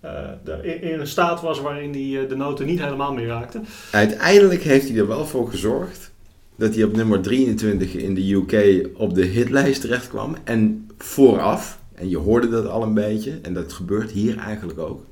[0.00, 0.10] eh,
[0.44, 3.60] er in- in een staat was waarin hij de noten niet helemaal meer raakte.
[3.90, 6.10] Uiteindelijk heeft hij er wel voor gezorgd
[6.56, 10.36] dat hij op nummer 23 in de UK op de hitlijst terecht kwam.
[10.44, 15.04] En vooraf, en je hoorde dat al een beetje, en dat gebeurt hier eigenlijk ook,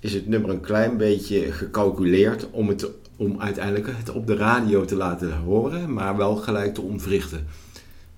[0.00, 4.84] is het nummer een klein beetje gecalculeerd om, het, om uiteindelijk het op de radio
[4.84, 7.46] te laten horen, maar wel gelijk te ontwrichten.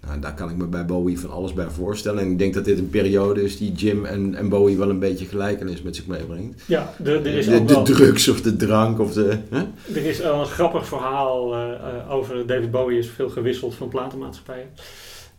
[0.07, 2.23] Nou, daar kan ik me bij Bowie van alles bij voorstellen.
[2.23, 4.99] En ik denk dat dit een periode is die Jim en, en Bowie wel een
[4.99, 6.63] beetje gelijkenis met zich meebrengt.
[6.67, 9.39] Ja, de, er, is de, ook de drugs of de drank of de...
[9.51, 9.63] Hè?
[9.95, 14.69] er is een grappig verhaal eh, over David Bowie is veel gewisseld van platenmaatschappijen.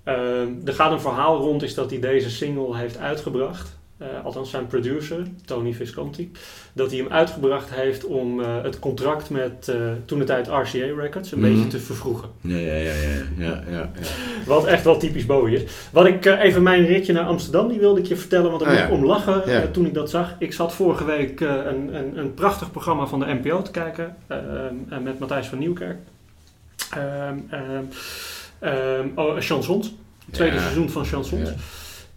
[0.04, 3.79] Ehm, er gaat een verhaal rond is dat hij deze single heeft uitgebracht.
[4.00, 6.32] Eh, althans zijn producer, Tony Visconti.
[6.74, 10.86] Dat hij hem uitgebracht heeft om eh, het contract met eh, toen de tijd RCA
[10.98, 11.50] Records een Mhm.
[11.54, 12.30] beetje te vervroegen.
[12.42, 13.90] Ja, ja, ja, ja, ja, ja.
[14.46, 15.72] Wat echt wel typisch Bowie is.
[15.92, 18.84] Wat ik even mijn ritje naar Amsterdam, die wilde ik je vertellen, want daar Ah,
[18.84, 19.68] ik om lachen Ja.
[19.68, 20.36] toen ik dat zag.
[20.40, 24.16] Ik zat vorige week een, een, een prachtig programma van de NPO te kijken
[25.04, 25.98] met Matthijs van Nieuwkerk.
[26.94, 27.84] Ehm, ehm,
[28.60, 29.94] ehm, oh, Chansons.
[30.32, 31.50] Tweede seizoen van Chansons.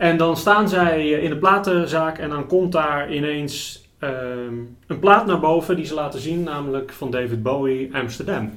[0.03, 4.55] En dan staan zij eh, in de platenzaak en dan komt daar ineens ehm,
[4.87, 8.51] een plaat naar boven die ze laten zien, namelijk van David Bowie, Amsterdam.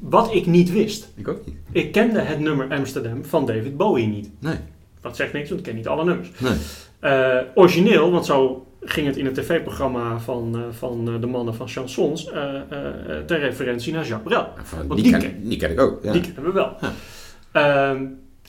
[0.00, 1.12] Wat ik niet wist.
[1.16, 1.56] Ik ook niet.
[1.72, 4.30] Ik kende het nummer Amsterdam van David Bowie niet.
[4.38, 4.56] Nee.
[5.00, 6.30] Dat zegt niks, want ik ken niet alle nummers.
[6.38, 6.56] Nee.
[7.00, 11.68] Eh, origineel, want zo ging het in het tv-programma van, eh, van de mannen van
[11.68, 12.24] chansons,
[13.26, 14.48] ter referentie naar Jacques Brel.
[14.62, 15.98] Van, Want die, die ken, die ken ik ook.
[16.02, 16.12] Ja.
[16.12, 16.76] Die kennen we wel.
[17.52, 17.98] Ja.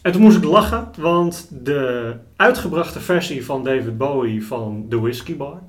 [0.02, 5.36] En toen moest ik lachen, want de uitgebrachte versie van David Bowie van The Whiskey
[5.38, 5.62] Bar,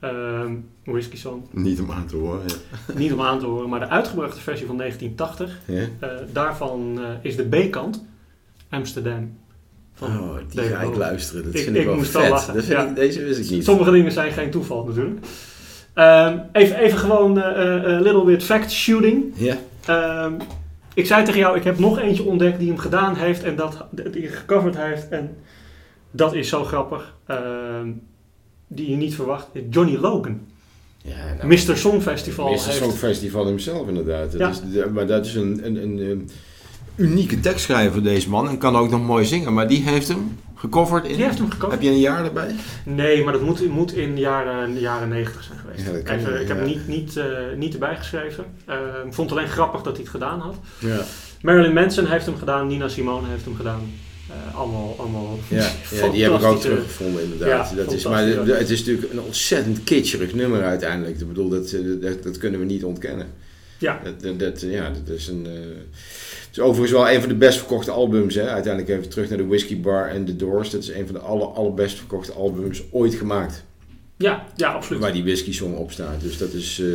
[0.00, 2.40] ehm Whiskey Song, Niet om aan te horen.
[2.46, 2.94] Ja.
[2.94, 5.82] niet om aan te horen, maar de uitgebrachte versie van 1980, Ja.
[6.08, 8.04] eh, daarvan eh, is de B-kant
[8.70, 9.38] Amsterdam.
[9.94, 10.98] Van Oh, die David ga ik Bowie.
[10.98, 11.44] luisteren.
[11.44, 12.30] Dat Ik- vind ik, ik wel moest wel vet.
[12.30, 12.86] lachen, Dat vind ja.
[12.88, 13.64] ik, deze wist ik niet.
[13.64, 15.26] Sommige dingen zijn geen toeval natuurlijk.
[15.94, 19.24] Ehm, even, even gewoon eh, little bit fact shooting.
[19.34, 19.56] Ja.
[19.86, 20.32] Ehm,
[20.94, 23.84] ik zei tegen jou, ik heb nog eentje ontdekt die hem gedaan heeft en dat,
[24.12, 25.08] die gecoverd heeft.
[25.08, 25.36] En
[26.10, 27.16] dat is zo grappig.
[27.26, 27.88] Ehm,
[28.66, 29.46] die je niet verwacht.
[29.70, 30.40] Johnny Logan.
[31.02, 31.76] ja nou, Mr.
[31.76, 32.58] Songfestival Mr.
[32.58, 34.32] Songfestival himself inderdaad.
[34.32, 34.40] Dat
[34.72, 34.80] Ja.
[34.84, 36.30] is, maar dat is een, een, een, een
[36.96, 38.48] unieke tekstschrijver deze man.
[38.48, 39.52] En kan ook nog mooi zingen.
[39.54, 41.14] Maar die heeft hem gecoverd in...
[41.14, 41.72] Die heeft hem gecoverd.
[41.72, 42.54] Heb je een jaar erbij?
[42.84, 46.06] Nee, maar dat moet, moet in de jaren, jaren 90 zijn geweest.
[46.06, 48.44] Ja, Even, ik heb hem niet, niet, eh, niet erbij geschreven.
[48.66, 50.56] Ehm, ik vond het alleen grappig dat hij het gedaan had.
[50.78, 51.00] Ja.
[51.42, 53.80] Marilyn Manson heeft hem gedaan, Nina Simone heeft hem gedaan.
[54.28, 57.70] Eh, allemaal, allemaal Ja, ja, die heb ik ook teruggevonden inderdaad.
[57.70, 61.20] Ja, dat is, maar het is natuurlijk een ontzettend kitscherig nummer uiteindelijk.
[61.20, 63.26] Ik bedoel, dat, eh, dat, dat kunnen we niet ontkennen.
[63.80, 65.46] Ja, Dat, dat, ja, dat is een...
[65.46, 68.34] eh, het is overigens wel een van de best verkochte albums.
[68.34, 68.48] Hè?
[68.48, 70.70] Uiteindelijk even terug naar de Whiskey Bar en The Doors.
[70.70, 73.64] Dat is een van de aller, allerbest verkochte albums ooit gemaakt.
[74.16, 75.02] ja, ja, absoluut.
[75.02, 76.20] Waar die whisky song op staat.
[76.20, 76.80] Dus dat is...
[76.80, 76.86] eh,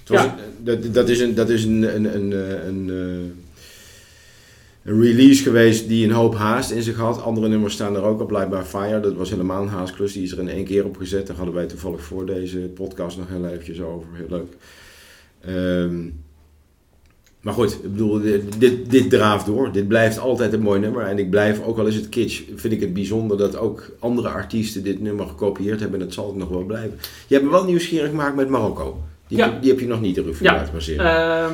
[0.00, 0.36] het was Ja.
[0.38, 2.30] een- dat, dat is een, dat is een, een, een,
[2.66, 3.30] een, eh,
[4.92, 7.22] een release geweest die een hoop haast in zich had.
[7.22, 8.28] Andere nummers staan er ook op.
[8.28, 10.12] Blijkbaar Fire, dat was helemaal een haastklus.
[10.12, 11.26] Die is er in één keer op gezet.
[11.26, 14.08] Daar hadden wij toevallig voor deze podcast nog heel eventjes over.
[14.12, 14.52] Heel leuk.
[15.46, 16.00] Ehm,
[17.40, 18.20] maar goed, ik bedoel,
[18.58, 19.72] dit, dit, draaft door.
[19.72, 21.04] Dit blijft altijd een mooi nummer.
[21.06, 24.28] En ik blijf, ook al is het kitsch, vind ik het bijzonder dat ook andere
[24.28, 26.00] artiesten dit nummer gekopieerd hebben.
[26.00, 26.98] En dat zal het nog wel blijven.
[27.26, 29.02] Je hebt me wel nieuwsgierig gemaakt met Marokko.
[29.26, 29.44] Die, Ja.
[29.44, 30.54] heb, je- die heb je nog niet de revue Ja.
[30.54, 31.06] laten passeren.
[31.06, 31.52] Ehm,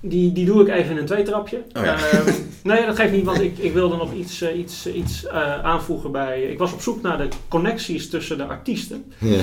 [0.00, 1.56] die, die doe ik even in een tweetrapje.
[1.72, 1.96] Oh ja.
[2.10, 5.62] Ehm, nee, dat geeft niet, want ik, ik wilde nog iets, eh, iets, iets eh,
[5.64, 6.42] aanvoegen bij...
[6.42, 9.04] Ik was op zoek naar de connecties tussen de artiesten.
[9.18, 9.40] ja.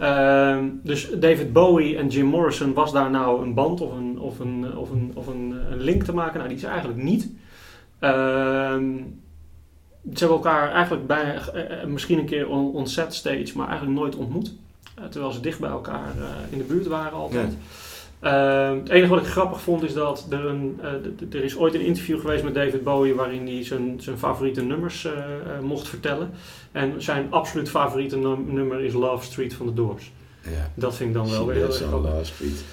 [0.00, 4.38] Ehm, dus David Bowie en Jim Morrison, was daar nou een band of een, of
[4.38, 6.36] een, of een, of een, een link te maken?
[6.36, 7.28] Nou, die is eigenlijk niet.
[7.98, 8.96] Ehm,
[10.02, 13.68] ze hebben elkaar eigenlijk bij, eh, eh, misschien een keer on, on set stage, maar
[13.68, 14.52] eigenlijk nooit ontmoet.
[14.94, 16.12] Eh, terwijl ze dicht bij elkaar
[16.50, 17.56] in de buurt waren altijd.
[18.20, 21.74] Ehm, het enige wat ik grappig vond is dat er, een, eh, er is ooit
[21.74, 25.18] een interview geweest met David Bowie waarin hij zijn, zijn favoriete nummers eh, eh,
[25.62, 26.30] mocht vertellen.
[26.72, 30.12] En zijn absoluut favoriete num- nummer is Love Street van de Doors.
[30.42, 30.70] ja.
[30.74, 31.90] Dat vind ik dan wel weer She heel lives erg.
[31.90, 32.64] Love Street.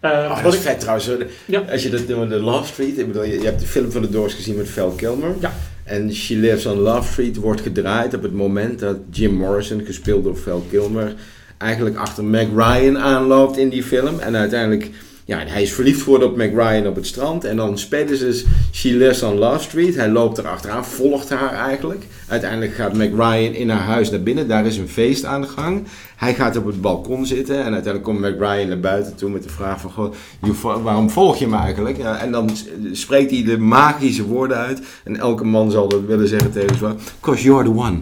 [0.00, 1.10] Eh, Ah, wat dat is ik- vet trouwens.
[1.46, 1.60] Ja.
[1.60, 4.02] Als je dat nummer de Love Street, ik bedoel, je, je hebt de film van
[4.02, 5.34] de Doors gezien met Val Kilmer.
[5.40, 5.52] Ja.
[5.84, 10.24] En She Lives on Love Street wordt gedraaid op het moment dat Jim Morrison, gespeeld
[10.24, 11.14] door Val Kilmer,
[11.58, 14.18] eigenlijk achter Meg Ryan aanloopt in die film.
[14.18, 14.90] En uiteindelijk,
[15.24, 17.44] ja, hij is verliefd geworden op Meg Ryan op het strand.
[17.44, 19.94] En dan spelen ze She Lives on Love Street.
[19.94, 22.06] Hij loopt er achteraan, volgt haar eigenlijk.
[22.28, 24.48] Uiteindelijk gaat Meg Ryan in haar huis naar binnen.
[24.48, 25.84] Daar is een feest aan de gang.
[26.16, 27.56] Hij gaat op het balkon zitten.
[27.56, 30.14] En uiteindelijk komt Meg Ryan naar buiten toe met de vraag van...
[30.42, 31.98] Vo- waarom volg je me eigenlijk?
[31.98, 32.50] En dan
[32.92, 34.80] spreekt hij de magische woorden uit.
[35.04, 36.96] En elke man zal dat willen zeggen tegen zijn vrouw.
[37.20, 37.98] Cause you're the one.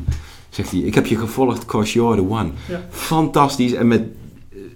[0.54, 0.80] Zegt hij.
[0.80, 2.50] Ik heb je gevolgd cause you're the one.
[2.68, 2.86] Ja.
[2.90, 3.72] Fantastisch.
[3.72, 4.02] En met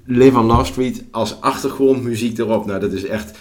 [0.05, 2.67] Live on Love Street als achtergrondmuziek erop.
[2.67, 3.39] Nou, dat is echt...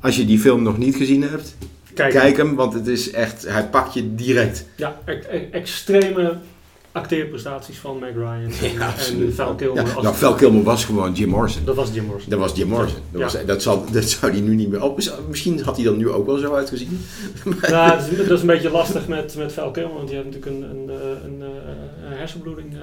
[0.00, 1.56] Als je die film nog niet gezien hebt,
[1.94, 2.54] Kijk, kijk hem.
[2.54, 3.48] Want het is echt...
[3.48, 4.64] Hij pakt je direct.
[4.76, 6.38] Ja, e- e- extreme
[6.92, 8.80] acteerprestaties van Meg Ryan en,
[9.26, 9.86] en Val Kilmer.
[9.86, 11.64] Ja, nou, Val Kilmer was gewoon Jim Morrison.
[11.64, 12.30] Dat was Jim Morrison.
[12.30, 13.00] Dat was Jim Morrison.
[13.10, 13.26] Dat, Ja.
[13.38, 14.82] was, dat, zal, dat zou hij nu niet meer...
[14.82, 14.98] Oh,
[15.28, 17.00] misschien had hij dan nu ook wel zo uitgezien.
[17.70, 20.28] Nou, dat, is, dat is een beetje lastig met, met Val Kilmer, want die heeft
[20.30, 22.72] natuurlijk een, een, eh, een, eh, een hersenbloeding.
[22.74, 22.78] eh,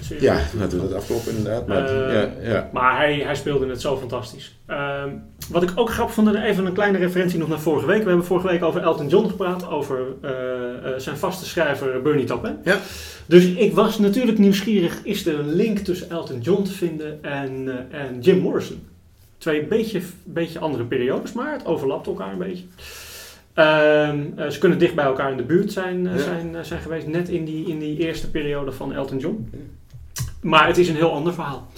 [0.00, 0.22] serieus.
[0.22, 1.66] Ja, we dat afkloppen inderdaad.
[1.66, 2.70] Maar, ja, ja.
[2.72, 4.56] Maar hij, hij speelde het zo fantastisch.
[4.66, 5.08] Ehm,
[5.50, 8.02] wat ik ook grappig vond, en even een kleine referentie nog naar vorige week.
[8.02, 12.24] We hebben vorige week over Elton John gepraat, over eh, eh, zijn vaste schrijver Bernie
[12.24, 12.56] Taupin.
[12.64, 12.78] Ja.
[13.26, 17.68] Dus ik was natuurlijk nieuwsgierig, is er een link tussen Elton John te vinden en,
[17.90, 18.86] eh, en Jim Morrison?
[19.38, 22.64] Twee beetje, beetje andere periodes, maar het overlapt elkaar een beetje.
[23.54, 26.18] Ehm, eh, ze kunnen dicht bij elkaar in de buurt zijn, Ja.
[26.18, 29.50] zijn, zijn geweest, net in die, in die eerste periode van Elton John.
[30.40, 31.68] Maar het is een heel ander verhaal.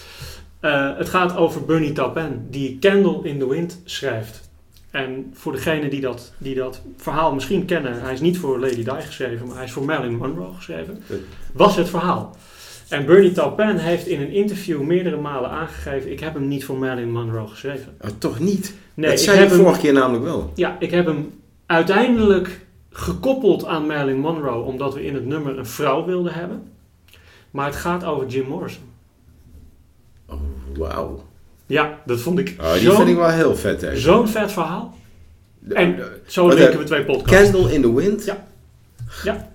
[0.61, 4.51] Eh, het gaat over Bernie Taupin, die Candle in the Wind schrijft.
[4.91, 8.85] En voor degenen die dat, die dat verhaal misschien kennen, hij is niet voor Lady
[8.85, 11.03] Di geschreven, maar hij is voor Marilyn Monroe geschreven,
[11.53, 12.37] was het verhaal.
[12.89, 16.77] En Bernie Taupin heeft in een interview meerdere malen aangegeven, ik heb hem niet voor
[16.77, 17.97] Marilyn Monroe geschreven.
[18.01, 18.75] Oh, toch niet?
[18.95, 20.53] Nee, dat ik zei heb je hem, vorige keer namelijk wel.
[20.55, 21.33] ja, ik heb hem
[21.67, 26.63] uiteindelijk gekoppeld aan Marilyn Monroe, omdat we in het nummer een vrouw wilden hebben.
[27.51, 28.90] Maar het gaat over Jim Morrison.
[30.77, 31.23] Wauw.
[31.67, 33.81] Ja, dat vond ik Oh, die vind ik wel heel vet.
[33.81, 33.97] Hè.
[33.97, 34.99] Zo'n vet verhaal.
[35.69, 37.51] En zo wat, linken eh, we twee podcasts.
[37.51, 38.25] Candle in the Wind?
[38.25, 38.47] Ja.
[39.25, 39.49] Ja.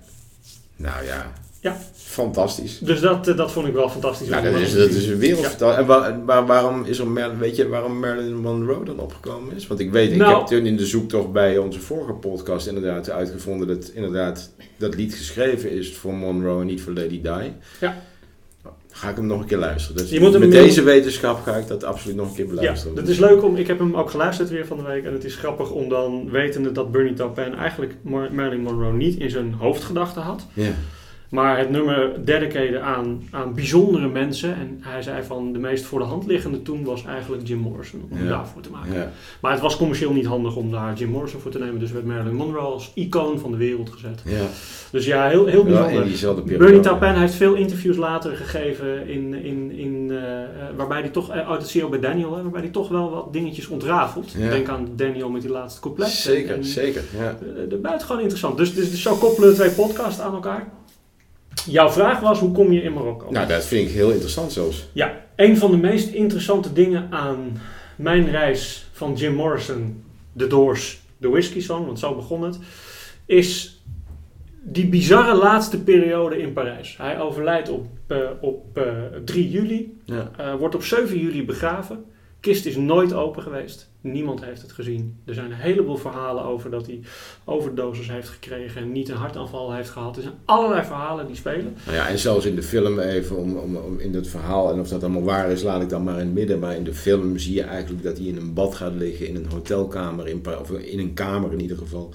[0.76, 1.32] Nou ja.
[1.60, 1.76] Ja.
[1.94, 2.78] Fantastisch.
[2.78, 4.28] Dus dat, eh, dat vond ik wel fantastisch.
[4.28, 5.74] Nou, dat is, dat is een wereldvertaal.
[5.76, 9.66] En waar- waar- waarom is er Marilyn, weet je waarom Marilyn Monroe dan opgekomen is?
[9.66, 13.10] Want ik weet, ik Nou- heb toen in de zoektocht bij onze vorige podcast inderdaad
[13.10, 17.52] uitgevonden dat inderdaad dat lied geschreven is voor Monroe en niet voor Lady Di.
[17.80, 17.96] Ja.
[18.96, 19.96] Ga ik hem nog een keer luisteren.
[19.96, 22.54] Dus Je moet hem met deze wetenschap ga ik dat absoluut nog een keer Ja,
[22.54, 22.94] beluisteren.
[22.96, 23.56] dat is leuk om.
[23.56, 25.04] Ik heb hem ook geluisterd weer van de week.
[25.04, 29.18] En het is grappig om dan wetende dat Bernie Taupin eigenlijk Mar- Marilyn Monroe niet
[29.18, 30.46] in zijn hoofdgedachten had.
[30.52, 30.70] Ja.
[31.30, 34.54] Maar het nummer dedicated aan, aan bijzondere mensen.
[34.54, 38.08] En hij zei van de meest voor de hand liggende toen was eigenlijk Jim Morrison.
[38.10, 38.28] Om Ja.
[38.28, 38.94] daarvoor te maken.
[38.94, 39.10] Ja.
[39.40, 41.78] Maar het was commercieel niet handig om daar Jim Morrison voor te nemen.
[41.80, 44.22] Dus werd Marilyn Monroe als icoon van de wereld gezet.
[44.24, 44.46] Ja.
[44.90, 46.44] Dus ja, heel, heel bijzonder.
[46.58, 51.30] Bernie Taupin heeft veel interviews later gegeven in, in, in, eh, eh, waarbij hij toch,
[51.30, 53.68] eh, oh, dat zie je ook bij Daniel, hè, waarbij hij toch wel wat dingetjes
[53.68, 54.34] ontrafelt.
[54.38, 56.08] Denk aan Daniel met die laatste couplet.
[56.08, 57.02] Zeker, En- zeker.
[57.18, 57.38] Ja.
[57.68, 58.56] de buitengewoon interessant.
[58.56, 60.68] Dus, dus, dus zo koppelen we twee podcasts aan elkaar.
[61.66, 63.30] Jouw vraag was, hoe kom je in Marokko?
[63.30, 64.86] Nou, dat vind ik heel interessant zelfs.
[64.92, 67.60] Ja, een van de meest interessante dingen aan
[67.96, 70.02] mijn reis van Jim Morrison,
[70.36, 72.58] The Doors, The Whiskey Song, want zo begon het,
[73.26, 73.80] is
[74.62, 76.96] die bizarre laatste periode in Parijs.
[76.96, 78.84] Hij overlijdt op, eh, op eh,
[79.24, 80.30] 3 juli, Ja.
[80.36, 82.04] eh, wordt op 7 juli begraven.
[82.40, 83.90] Kist is nooit open geweest.
[84.12, 85.16] Niemand heeft het gezien.
[85.24, 87.00] Er zijn een heleboel verhalen over dat hij
[87.44, 90.16] overdoses heeft gekregen en niet een hartaanval heeft gehad.
[90.16, 91.76] Er zijn allerlei verhalen die spelen.
[91.84, 94.80] Nou ja, en zelfs in de film even, om, om, om in het verhaal, en
[94.80, 96.58] of dat allemaal waar is, laat ik dan maar in het midden.
[96.58, 99.36] Maar in de film zie je eigenlijk dat hij in een bad gaat liggen, in
[99.36, 102.12] een hotelkamer, in, of in een kamer in ieder geval,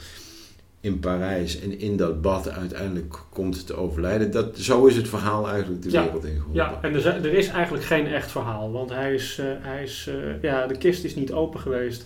[0.82, 1.60] in Parijs.
[1.60, 4.32] En in dat bad uiteindelijk komt te overlijden.
[4.32, 6.56] Dat, zo is het verhaal eigenlijk de Ja, wereld ingeholpen.
[6.56, 8.72] Ja, en er, er is eigenlijk geen echt verhaal.
[8.72, 12.06] Want hij is, eh, hij is, eh, ja, de kist is niet open geweest.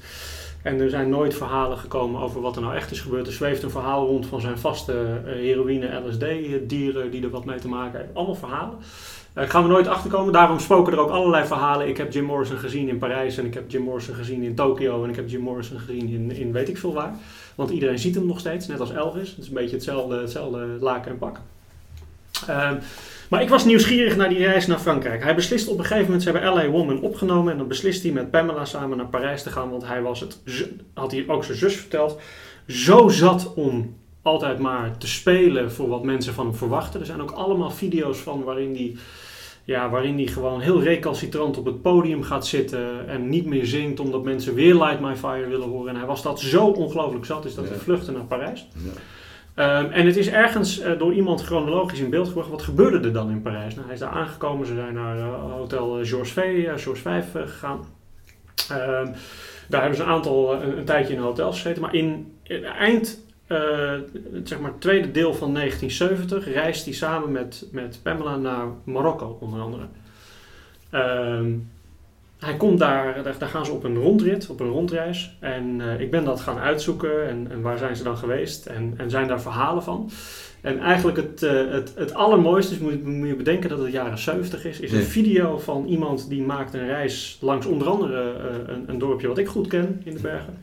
[0.61, 3.27] En er zijn nooit verhalen gekomen over wat er nou echt is gebeurd.
[3.27, 7.59] Er zweeft een verhaal rond van zijn vaste eh, heroïne, LSD-dieren die er wat mee
[7.59, 8.15] te maken hebben.
[8.15, 8.77] Allemaal verhalen.
[9.33, 10.33] Daar gaan we nooit achter komen.
[10.33, 11.87] Daarom spoken er ook allerlei verhalen.
[11.87, 15.03] Ik heb Jim Morrison gezien in Parijs en ik heb Jim Morrison gezien in Tokio
[15.03, 17.15] en ik heb Jim Morrison gezien in, in weet ik veel waar.
[17.55, 19.29] Want iedereen ziet hem nog steeds, net als Elvis.
[19.29, 21.39] Het is een beetje hetzelfde, hetzelfde laken en pak.
[22.47, 22.75] Ehm,
[23.29, 25.23] maar ik was nieuwsgierig naar die reis naar Frankrijk.
[25.23, 28.11] Hij beslist op een gegeven moment, ze hebben LA Woman opgenomen en dan beslist hij
[28.11, 30.39] met Pamela samen naar Parijs te gaan, want hij was het,
[30.93, 32.19] had hij ook zijn zus verteld,
[32.67, 36.99] zo zat om altijd maar te spelen voor wat mensen van hem verwachten.
[36.99, 38.95] Er zijn ook allemaal video's van waarin hij
[39.65, 43.99] ja, waarin hij gewoon heel recalcitrant op het podium gaat zitten en niet meer zingt
[43.99, 45.89] omdat mensen weer Light My Fire willen horen.
[45.89, 47.69] En hij was dat zo ongelooflijk zat, is dat Ja.
[47.69, 48.67] hij vluchtte naar Parijs.
[48.73, 48.91] Ja.
[49.55, 52.49] Ehm, en het is ergens eh, door iemand chronologisch in beeld gebracht.
[52.49, 53.73] Wat gebeurde er dan in Parijs?
[53.73, 54.67] Nou, hij is daar aangekomen.
[54.67, 57.79] Ze zijn naar eh, hotel eh, Georges V, Georges 5 eh, gegaan.
[58.69, 59.07] Ehm,
[59.69, 61.81] daar hebben ze een aantal, een, een tijdje in hotels gezeten.
[61.81, 63.93] Maar in, in eind, eh,
[64.43, 69.37] zeg maar, het tweede deel van 1970 reist hij samen met, met Pamela naar Marokko,
[69.41, 69.83] onder andere.
[70.89, 71.51] Ehm,
[72.39, 75.35] hij komt daar, daar, daar gaan ze op een rondrit, op een rondreis.
[75.39, 77.27] En eh, ik ben dat gaan uitzoeken.
[77.29, 78.65] En, en waar zijn ze dan geweest?
[78.65, 80.09] En, en zijn daar verhalen van?
[80.61, 83.91] En eigenlijk het, eh, het, het allermooiste is, moet, je- moet je bedenken dat het
[83.91, 88.33] jaren 70 is, is een video van iemand die maakt een reis langs onder andere
[88.67, 90.53] een, een dorpje wat ik goed ken in de bergen.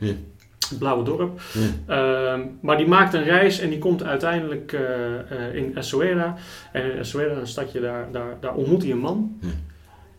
[0.78, 1.40] Blauwe Dorp.
[1.87, 6.35] Ehm, maar die maakt een reis en die komt uiteindelijk eh, in Essaouira.
[6.72, 9.38] En in Essaouira, een stadje, daar, daar, daar ontmoet hij een man.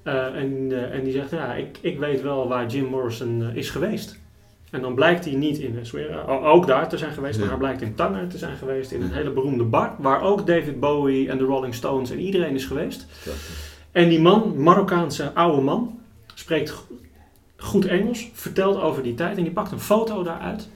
[0.03, 3.69] Eh, en, eh, en die zegt, ja, ik, ik weet wel waar Jim Morrison is
[3.69, 4.21] geweest.
[4.71, 7.39] En dan blijkt hij niet in Essaouira, ook daar te zijn geweest, Ja.
[7.39, 10.47] maar hij blijkt in Tanger te zijn geweest, in een hele beroemde bar, waar ook
[10.47, 13.05] David Bowie en de Rolling Stones en iedereen is geweest.
[13.91, 15.99] En die man, Marokkaanse oude man,
[16.33, 16.85] spreekt
[17.63, 20.67] goed Engels, vertelt over die tijd en die pakt een foto daaruit.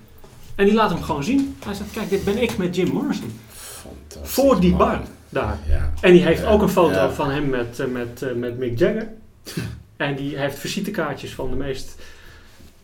[0.55, 1.55] En die laat hem gewoon zien.
[1.65, 3.39] Hij zegt, kijk, dit ben ik met Jim Morrison.
[3.47, 4.33] Fantastisch.
[4.33, 5.57] Voor die bar daar.
[5.67, 5.93] Ja.
[6.01, 7.11] En die heeft Ja, ook een foto ja.
[7.11, 9.07] van hem met, eh, met, eh, met Mick Jagger.
[9.97, 11.95] en die heeft visitekaartjes van de meest...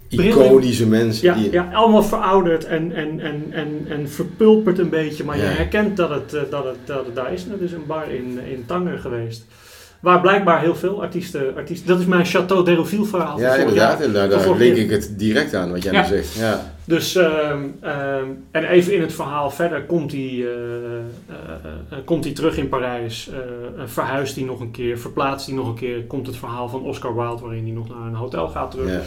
[0.08, 1.26] Iconische mensen.
[1.26, 5.24] Ja, die, ja allemaal verouderd en, en, en, en, en verpulperd een beetje.
[5.24, 7.48] Maar je herkent dat het, eh, dat, het, dat het daar is.
[7.48, 9.46] Dat is een bar in, in Tanger geweest.
[10.04, 11.56] Waar blijkbaar heel veel artiesten...
[11.56, 13.39] artiesten dat is mijn Château d'Hérouville verhaal.
[13.39, 14.00] Ja, inderdaad.
[14.00, 14.30] jaar.
[14.30, 16.34] Daar, link ik het direct aan wat jij nu zegt.
[16.34, 16.74] Ja.
[16.86, 20.46] Dus, ehm, ehm, en even in het verhaal verder komt hij, eh, eh,
[21.89, 23.30] eh, komt hij terug in Parijs,
[23.86, 27.16] verhuist hij nog een keer, verplaatst hij nog een keer, komt het verhaal van Oscar
[27.16, 28.89] Wilde waarin hij nog naar een hotel gaat terug.
[28.92, 29.02] Ja.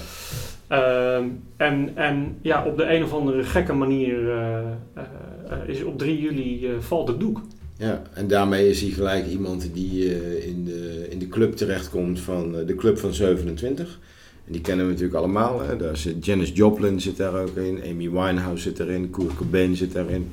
[0.69, 1.25] Ehm,
[1.57, 4.19] en, en ja, op de een of andere gekke manier
[5.67, 7.40] is op 3 juli valt het doek.
[7.79, 12.20] Ja, en daarmee is hij gelijk iemand die eh, in, de, in de club terechtkomt
[12.20, 13.98] van eh, de Club van 27.
[14.46, 15.62] En die kennen we natuurlijk allemaal.
[15.62, 15.77] Hè.
[15.77, 19.92] Daar zit Janis Joplin zit daar ook in, Amy Winehouse zit erin, Kurt Cobain zit
[19.92, 20.31] daarin.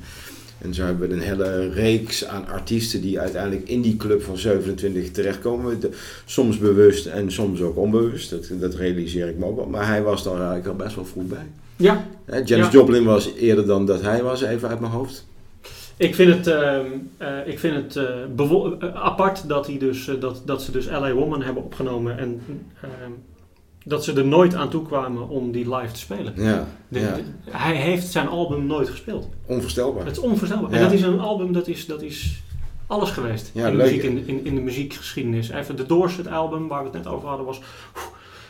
[0.58, 4.38] En zo hebben we een hele reeks aan artiesten die uiteindelijk in die club van
[4.38, 5.80] 27 terechtkomen.
[6.24, 8.30] Soms bewust en soms ook onbewust.
[8.30, 9.66] Dat, dat realiseer ik me ook wel.
[9.66, 11.46] Maar hij was daar eigenlijk al best wel vroeg bij.
[11.76, 12.70] Ja, Janis Ja.
[12.70, 15.24] Joplin was eerder dan dat hij was, even uit mijn hoofd.
[15.96, 16.86] Ik vind het, ehm,
[17.16, 18.22] eh, ik vind het eh,
[18.80, 22.42] eh, apart dat, hij dus, dat, dat ze dus LA Woman hebben opgenomen en
[22.80, 23.10] ehm,
[23.84, 26.32] dat ze er nooit aan toe kwamen om die live te spelen.
[26.36, 27.14] Ja, De- ja.
[27.14, 29.28] de- hij heeft zijn album nooit gespeeld.
[29.46, 30.04] onvoorstelbaar.
[30.04, 30.70] Het is onvoorstelbaar.
[30.70, 30.76] Ja.
[30.76, 32.42] En dat is een album dat is, dat is
[32.86, 34.08] alles geweest Ja, in, de leuk, muziek, hè?
[34.08, 35.48] in, in, in de muziekgeschiedenis.
[35.48, 37.60] Even de Doors, het album waar we het net over hadden, was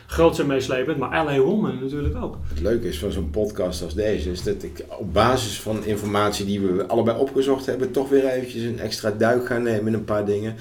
[0.05, 0.97] groot en meeslepend.
[0.97, 2.37] Maar LA Woman natuurlijk ook.
[2.47, 6.45] Het leuke is van zo'n podcast als deze, is dat ik op basis van informatie
[6.45, 10.05] die we allebei opgezocht hebben, toch weer eventjes een extra duik ga nemen in een
[10.05, 10.55] paar dingen.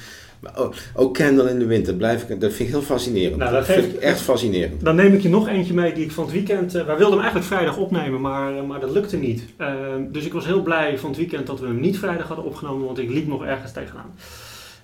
[0.45, 3.37] Maar ook, ook Candle in Wind, dat, blijf ik, dat vind ik heel fascinerend.
[3.37, 4.85] Nou, dat dat vind ik echt fascinerend.
[4.85, 6.75] Dan neem ik je nog eentje mee die ik van het weekend...
[6.75, 9.45] eh, wij wilden hem eigenlijk vrijdag opnemen, maar, eh, maar dat lukte niet.
[9.57, 9.75] Eh,
[10.11, 12.87] dus ik was heel blij van het weekend dat we hem niet vrijdag hadden opgenomen,
[12.87, 14.15] want ik liep nog ergens tegenaan.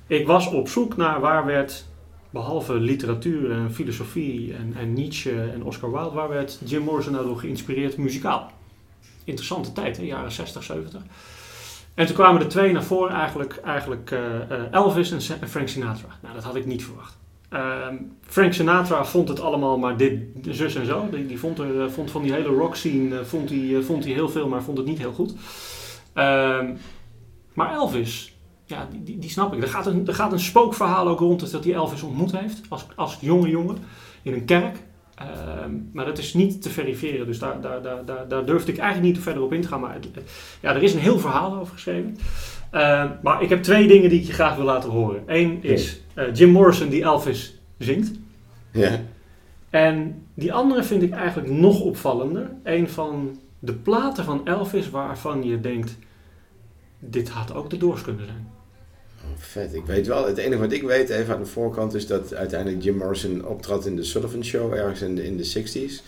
[0.07, 1.85] Ik was op zoek naar waar werd,
[2.31, 7.25] behalve literatuur en filosofie en, en Nietzsche en Oscar Wilde, waar werd Jim Morrison nou
[7.25, 8.51] door geïnspireerd muzikaal?
[9.25, 10.03] Interessante tijd, hè?
[10.03, 11.03] jaren 60, 70.
[11.95, 16.09] En toen kwamen er twee naar voren, eigenlijk, eigenlijk eh, eh, Elvis en Frank Sinatra.
[16.23, 17.19] Nou, dat had ik niet verwacht.
[17.49, 21.09] Ehm, Frank Sinatra vond het allemaal maar dit, zus en zo.
[21.11, 24.13] Die, die vond, er, eh, vond van die hele rock scene vond hij, vond hij
[24.13, 25.35] heel veel, maar vond het niet heel goed.
[26.13, 26.75] Ehm,
[27.53, 28.30] maar Elvis,
[28.71, 29.63] ja, die, die, die snap ik.
[29.63, 32.87] Er gaat, een, er gaat een spookverhaal ook rond dat hij Elvis ontmoet heeft als,
[32.97, 33.77] als jonge jongen
[34.23, 34.77] in een kerk.
[35.15, 38.79] Ehm, maar dat is niet te verifiëren, dus daar, daar, daar, daar, daar durfde ik
[38.79, 39.81] eigenlijk niet verder op in te gaan.
[39.81, 40.09] Maar het-
[40.61, 42.17] ja, er is een heel verhaal over geschreven.
[42.71, 45.23] Ehm, maar ik heb twee dingen die ik je graag wil laten horen.
[45.27, 48.11] Eén is eh, Jim Morrison die Elvis zingt.
[48.71, 49.01] Ja.
[49.71, 52.51] En die andere vind ik eigenlijk nog opvallender.
[52.63, 55.99] Een van de platen van Elvis waarvan je denkt,
[56.99, 58.49] dit had ook de Doors kunnen zijn.
[59.25, 60.27] Oh, vet, ik weet wel.
[60.27, 63.87] Het enige wat ik weet, even aan de voorkant, is dat uiteindelijk Jim Morrison optrad
[63.87, 66.03] in de Sullivan Show ergens in de, in de 60s.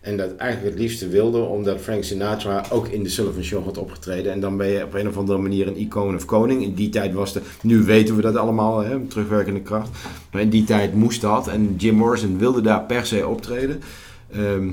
[0.00, 3.78] En dat eigenlijk het liefste wilde, omdat Frank Sinatra ook in de Sullivan Show had
[3.78, 4.32] opgetreden.
[4.32, 6.62] En dan ben je op een of andere manier een icoon of koning.
[6.62, 9.90] In die tijd was de, nu weten we dat allemaal, hè, terugwerkende kracht.
[10.32, 11.48] Maar in die tijd moest dat.
[11.48, 13.82] En Jim Morrison wilde daar per se optreden.
[14.32, 14.70] Ehm,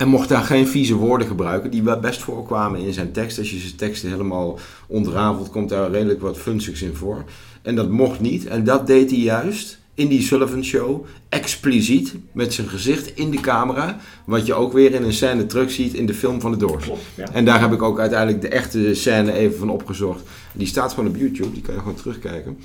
[0.00, 3.38] en mocht daar geen vieze woorden gebruiken, die wel best voorkwamen in zijn tekst.
[3.38, 7.24] Als je zijn teksten helemaal ontrafelt, komt daar redelijk wat funzigs in voor.
[7.62, 8.46] En dat mocht niet.
[8.46, 13.40] En dat deed hij juist in die Sullivan Show, expliciet, met zijn gezicht in de
[13.40, 13.96] camera.
[14.24, 16.84] Wat je ook weer in een scène terugziet in de film van de Doors.
[16.84, 17.00] Klopt.
[17.14, 17.32] Ja.
[17.32, 20.22] En daar heb ik ook uiteindelijk de echte scène even van opgezocht.
[20.52, 22.58] Die staat gewoon op YouTube, die kan je gewoon terugkijken.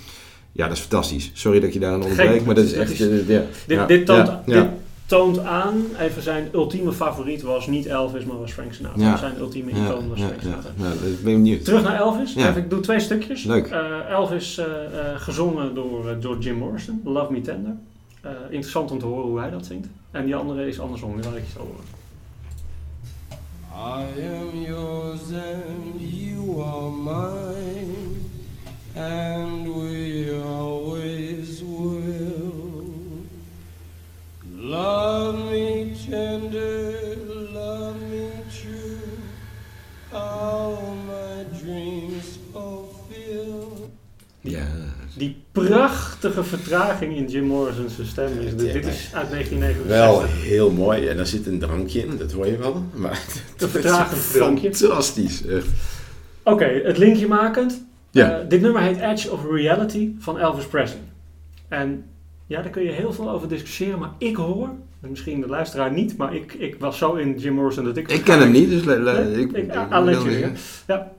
[0.52, 1.32] Ja, dat is fantastisch.
[1.34, 3.02] Sorry dat je daar aan onderbreekt, maar dat is echt...
[3.02, 3.44] eh, ja.
[3.68, 4.62] Dit, dit, toont, ja.
[4.62, 4.70] dit
[5.06, 9.02] toont aan, even zijn ultieme favoriet was niet Elvis, maar was Frank Sinatra.
[9.02, 9.18] Ja.
[9.18, 10.42] Zijn ultieme Ja, icoon was Frank ja.
[10.42, 10.72] Sinatra.
[10.76, 11.66] Nou, ben ik benieuwd.
[11.66, 12.34] Terug naar Elvis.
[12.34, 12.50] Ja.
[12.50, 13.44] Even, ik doe twee stukjes.
[13.44, 13.68] Leuk.
[13.68, 17.76] Eh, Elvis eh, eh, gezongen door, door Jim Morrison, Love Me Tender.
[18.22, 19.88] Eh, interessant om te horen hoe hij dat zingt.
[20.12, 21.94] En die andere is andersom, die laat ik je zo horen.
[23.78, 24.06] I
[24.40, 28.16] am yours and you are mine,
[28.96, 30.85] and we always
[34.86, 37.18] Love me tender,
[37.54, 39.18] love me true,
[40.12, 43.90] all my dreams fulfill.
[44.42, 44.66] Ja,
[45.18, 48.40] Die prachtige vertraging in Jim Morrison's stem.
[48.40, 49.86] Is, Ja, dit, dit is uit 1969.
[49.88, 51.08] wel heel mooi.
[51.08, 52.84] En daar zit een drankje in, dat hoor je wel.
[52.94, 53.24] Maar
[53.58, 54.74] Een vertragend drankje.
[54.76, 55.44] Fantastisch.
[56.44, 57.84] Oké, het linkje makend.
[58.12, 58.40] Ja.
[58.40, 61.02] Eh, dit nummer heet Edge of Reality van Elvis Presley.
[61.68, 62.06] En
[62.48, 64.70] ja, daar kun je heel veel over discussiëren, maar ik hoor,
[65.02, 68.12] en misschien de luisteraar niet, maar ik, ik was zo in Jim Morrison dat ik...
[68.12, 69.92] Ik ken hem niet, dus le- le- Nee, ik, ik- ik-.
[70.88, 71.12] Ja.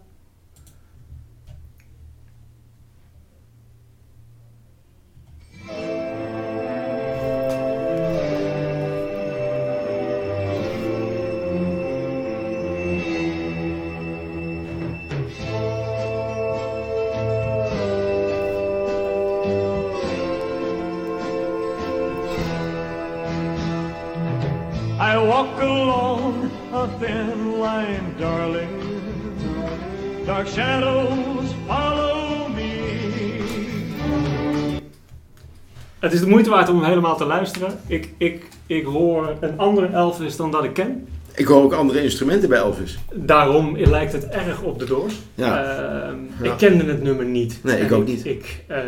[36.27, 37.79] Moeite waard om helemaal te luisteren.
[37.87, 41.09] Ik, ik, ik hoor een andere Elvis dan dat ik ken.
[41.37, 42.99] Ik hoor ook andere instrumenten bij Elvis.
[43.15, 45.15] Daarom lijkt het erg op de Doors.
[45.35, 45.65] Ja.
[45.65, 46.53] Ehm, Ja.
[46.53, 47.59] Ik kende het nummer niet.
[47.63, 48.27] Nee, ik En ook niet.
[48.27, 48.79] Ik, eh,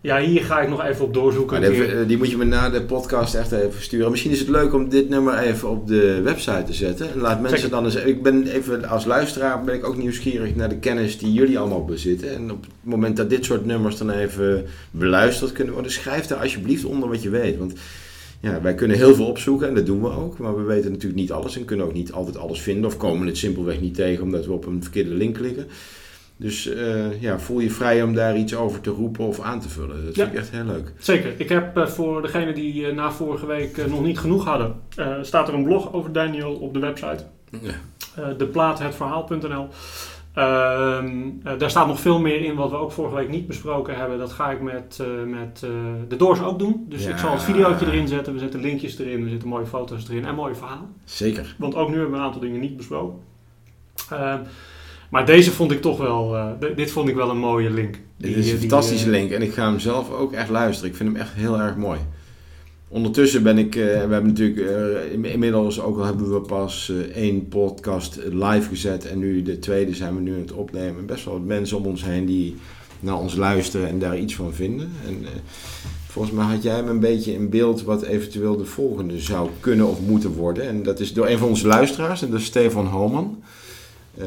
[0.00, 1.60] ja, hier ga ik nog even op doorzoeken.
[1.60, 4.10] Die, eh, die moet je me na de podcast echt even sturen.
[4.10, 7.12] Misschien is het leuk om dit nummer even op de website te zetten.
[7.12, 7.94] En laat mensen dan eens...
[7.94, 11.84] Ik ben even als luisteraar ben ik ook nieuwsgierig naar de kennis die jullie allemaal
[11.84, 12.34] bezitten.
[12.34, 16.38] En op het moment dat dit soort nummers dan even beluisterd kunnen worden, schrijf daar
[16.38, 17.58] alsjeblieft onder wat je weet.
[17.58, 17.72] Want
[18.46, 20.38] ja, wij kunnen heel veel opzoeken en dat doen we ook.
[20.38, 22.84] Maar we weten natuurlijk niet alles en kunnen ook niet altijd alles vinden.
[22.84, 25.66] Of komen het simpelweg niet tegen omdat we op een verkeerde link klikken.
[26.36, 29.68] Dus eh, ja, voel je vrij om daar iets over te roepen of aan te
[29.68, 30.04] vullen.
[30.04, 30.22] Dat Ja.
[30.22, 30.92] vind ik echt heel leuk.
[30.98, 31.32] Zeker.
[31.36, 34.74] Ik heb eh, voor degenen die eh, na vorige week nog niet genoeg hadden,
[35.22, 37.24] staat er een blog over Daniel op de website.
[37.60, 37.72] Ja.
[38.16, 39.58] eh
[40.36, 41.06] Ehm,
[41.44, 44.18] eh, daar staat nog veel meer in wat we ook vorige week niet besproken hebben.
[44.18, 45.70] Dat ga ik met, eh, met eh,
[46.08, 46.86] de Doors ook doen.
[46.88, 47.10] Dus Ja.
[47.10, 48.32] ik zal het videootje erin zetten.
[48.32, 49.22] We zetten linkjes erin.
[49.22, 50.88] Er zitten mooie foto's erin en mooie verhalen.
[51.04, 51.54] Zeker.
[51.58, 53.18] Want ook nu hebben we een aantal dingen niet besproken.
[54.10, 54.38] Ehm,
[55.10, 57.98] maar deze vond ik toch wel, dit vond ik wel een mooie link.
[58.16, 60.90] Dit is een die, fantastische link en ik ga hem zelf ook echt luisteren.
[60.90, 61.98] Ik vind hem echt heel erg mooi.
[62.88, 66.90] Ondertussen ben ik, eh, we hebben natuurlijk eh, in- inmiddels, ook al hebben we pas
[66.90, 71.06] eh, één podcast live gezet en nu de tweede zijn we nu aan het opnemen.
[71.06, 72.56] Best wel wat mensen om ons heen die
[73.00, 74.90] naar ons luisteren en daar iets van vinden.
[75.06, 75.24] En
[76.08, 79.86] volgens mij had jij hem een beetje in beeld wat eventueel de volgende zou kunnen
[79.88, 80.66] of moeten worden.
[80.68, 83.42] En dat is door een van onze luisteraars en dat is Stefan Holman.
[84.18, 84.26] Eh,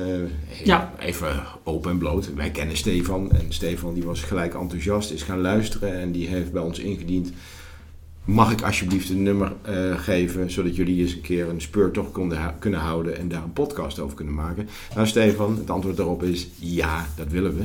[0.63, 0.93] Ja.
[0.99, 2.33] Even open en bloot.
[2.35, 6.51] Wij kennen Stefan en Stefan die was gelijk enthousiast, is gaan luisteren en die heeft
[6.51, 7.31] bij ons ingediend.
[8.33, 12.55] Mag ik alsjeblieft een nummer eh, geven, zodat jullie eens een keer een speurtocht konden
[12.59, 14.67] kunnen houden en daar een podcast over kunnen maken?
[14.95, 17.63] Nou Stefan, het antwoord daarop is ja, dat willen we.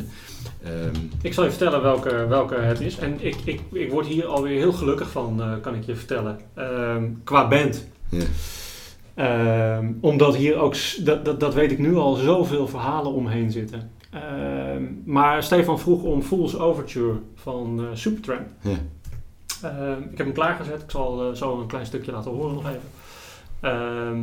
[0.63, 2.99] Ehm, Ik zal je vertellen welke, welke het is.
[2.99, 6.39] En ik, ik, ik word hier alweer heel gelukkig van, eh, kan ik je vertellen.
[6.55, 7.87] Ehm, qua band.
[8.09, 8.25] ja.
[9.15, 13.91] Ehm, omdat hier ook, dat, dat, dat weet ik nu al, zoveel verhalen omheen zitten.
[15.05, 18.47] Maar Stefan vroeg om Fool's Overture van eh, Supertramp.
[18.61, 18.77] Ja.
[20.11, 20.83] Ik heb hem klaargezet.
[20.83, 22.91] Ik zal eh, zo een klein stukje laten horen nog even.
[23.61, 24.23] Ehm,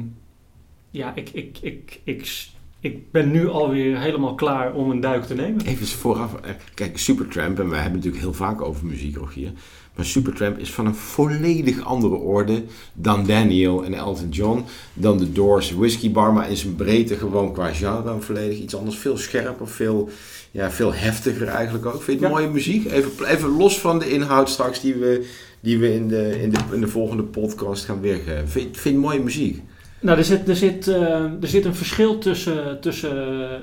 [0.90, 2.48] ja, ik, ik, ik, ik,
[2.80, 5.66] ik ben nu alweer helemaal klaar om een duik te nemen.
[5.66, 9.52] Even vooraf, eh, kijk, Supertramp, en wij hebben natuurlijk heel vaak over muziek, Rogier.
[9.96, 12.64] Maar Supertramp is van een volledig andere orde
[12.94, 14.66] dan Daniel en Elton John.
[14.94, 18.98] Dan de Doors, Whiskey Bar, maar in zijn breedte gewoon qua genre volledig iets anders.
[18.98, 20.10] Veel scherper, veel,
[20.52, 22.02] ja, veel heftiger eigenlijk ook.
[22.02, 22.40] Vind je het Ja.
[22.40, 22.92] mooie muziek?
[22.92, 25.30] Even, even los van de inhoud straks die we,
[25.60, 28.48] die we in, de, in, de, in de volgende podcast gaan weergeven.
[28.50, 29.62] Vind, je- vind je het mooie muziek?
[30.00, 33.12] Nou, er zit, er zit, eh, er zit een verschil tussen, tussen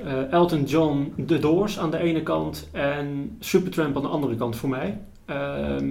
[0.06, 4.56] eh, Elton John, The Doors aan de ene kant en Supertramp aan de andere kant
[4.56, 4.98] voor mij.
[5.26, 5.86] Ehm,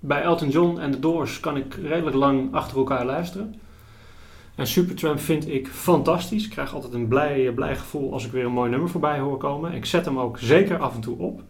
[0.00, 3.54] bij Elton John en The Doors kan ik redelijk lang achter elkaar luisteren.
[4.58, 6.44] En Supertramp vind ik fantastisch.
[6.44, 9.36] Ik krijg altijd een blij, blij gevoel als ik weer een mooi nummer voorbij hoor
[9.36, 9.72] komen.
[9.72, 11.42] Ik zet hem ook zeker af en toe op.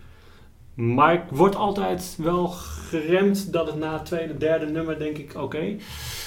[0.75, 5.33] Maar ik word altijd wel geremd dat het na het tweede, derde nummer denk ik,
[5.37, 5.77] oké,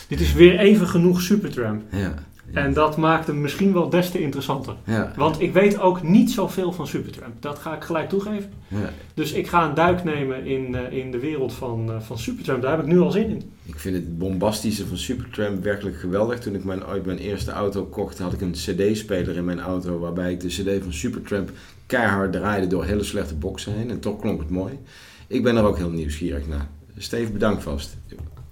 [0.07, 1.81] dit is weer even genoeg Supertramp.
[1.91, 2.13] Ja.
[2.53, 4.75] En dat maakt hem misschien wel des te interessanter.
[4.85, 5.13] ja.
[5.15, 7.41] Want ik weet ook niet zoveel van Supertramp.
[7.41, 8.51] Dat ga ik gelijk toegeven.
[8.67, 8.89] ja.
[9.13, 12.61] Dus ik ga een duik nemen in, eh, in de wereld van, eh, van Supertramp.
[12.61, 13.51] Daar heb ik nu al zin in.
[13.65, 16.39] Ik vind het bombastische van Supertramp werkelijk geweldig.
[16.39, 19.99] Toen ik mijn, ooit mijn eerste auto kocht, had ik een cd-speler in mijn auto...
[19.99, 21.49] waarbij ik de cd van Supertramp
[21.85, 23.89] keihard draaide door hele slechte boxen heen.
[23.89, 24.79] En toch klonk het mooi.
[25.27, 26.67] Ik ben er ook heel nieuwsgierig naar.
[26.97, 27.97] Steve, bedankt vast.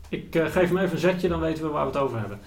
[0.09, 2.39] Ik eh, geef hem even een zetje, dan weten we waar we het over hebben.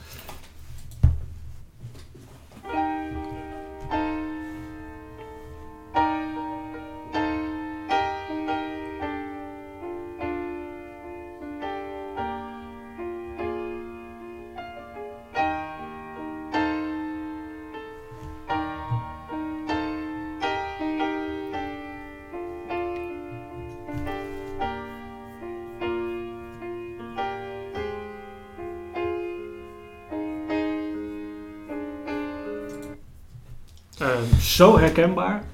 [34.62, 35.44] Zo herkenbaar.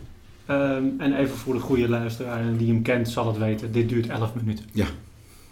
[0.46, 3.72] Ehm, en even voor de goede luisteraar die hem kent zal het weten.
[3.72, 4.64] Dit duurt 11 minuten.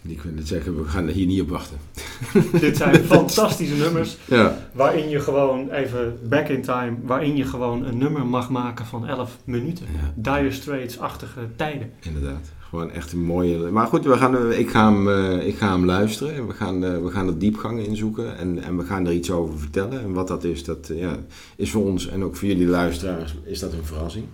[0.03, 1.77] Ik wil net zeggen, we gaan er hier niet op wachten.
[2.61, 4.17] Dit zijn fantastische nummers.
[4.25, 4.59] Ja.
[4.73, 9.07] Waarin je gewoon, even back in time, waarin je gewoon een nummer mag maken van
[9.07, 9.87] 11 minuten.
[9.93, 11.91] ja, Dire Straits-achtige tijden.
[12.01, 12.55] inderdaad.
[12.69, 13.59] Gewoon echt een mooie...
[13.59, 16.35] Maar goed, we gaan, eh, ik, ga hem, eh, ik ga hem luisteren.
[16.35, 18.39] En we gaan, eh, we gaan er diepgang in zoeken.
[18.39, 20.03] En, en we gaan er iets over vertellen.
[20.03, 21.17] En wat dat is, dat eh, ja,
[21.57, 24.25] is voor ons en ook voor jullie luisteraars is dat een verrassing.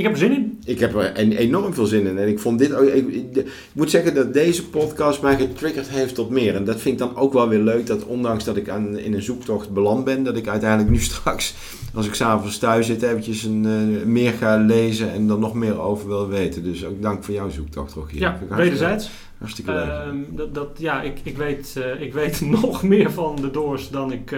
[0.00, 0.58] Ik heb er zin in.
[0.64, 2.18] Ik heb er en- enorm veel zin in.
[2.18, 2.88] En ik vond dit ook.
[2.88, 6.54] Ik, ik- ik moet zeggen dat deze podcast mij getriggerd heeft tot meer.
[6.54, 7.86] En dat vind ik dan ook wel weer leuk.
[7.86, 11.54] Dat ondanks dat ik aan, in een zoektocht beland ben, dat ik uiteindelijk nu straks,
[11.94, 15.80] als ik s'avonds thuis zit, eventjes een, eh, meer ga lezen en er nog meer
[15.80, 16.62] over wil weten.
[16.62, 18.20] Dus ook dank voor jouw zoektocht, Rogier.
[18.20, 19.10] Ja, wederzijds.
[19.38, 19.88] Hartstikke leuk.
[19.88, 23.90] Ehm, dat, dat, ja, ik, ik, weet, eh, ik weet nog meer van de Doors
[23.90, 24.32] dan ik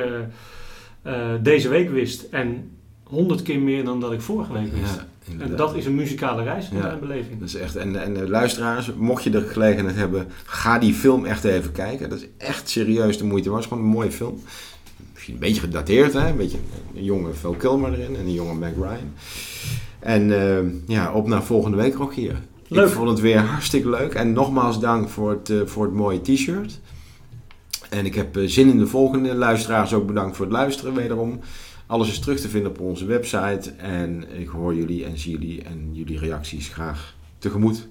[1.03, 2.27] eh, deze week wist.
[2.31, 2.71] En
[3.05, 4.95] honderd keer meer dan dat ik vorige week wist.
[4.95, 5.07] ja,
[5.39, 6.83] en dat is een muzikale reis in Ja.
[6.83, 7.39] mijn beleving.
[7.39, 11.45] Dat is echt, en, en luisteraars, mocht je de gelegenheid hebben, ga die film echt
[11.45, 12.09] even kijken.
[12.11, 13.63] Dat is echt serieus de moeite waard.
[13.63, 14.41] Het is gewoon een mooie film.
[15.13, 16.29] Misschien een beetje gedateerd, hè?
[16.29, 16.59] Een beetje
[16.95, 19.13] een jonge Phil Kilmer erin en een jonge Meg Ryan.
[19.99, 22.37] En eh, ja, op naar volgende week, Rogier.
[22.69, 22.87] Leuk.
[22.87, 24.15] Ik vond het weer hartstikke leuk.
[24.15, 26.81] En nogmaals dank voor het, eh, voor het mooie t-shirt.
[27.91, 29.35] En ik heb eh, zin in de volgende.
[29.35, 31.41] Luisteraars ook bedankt voor het luisteren wederom.
[31.93, 33.71] Alles is terug te vinden op onze website.
[33.71, 37.89] En ik hoor jullie en zie jullie en jullie reacties graag tegemoet.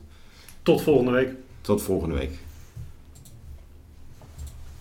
[0.63, 1.29] Tot volgende week.
[1.61, 2.31] Tot volgende week.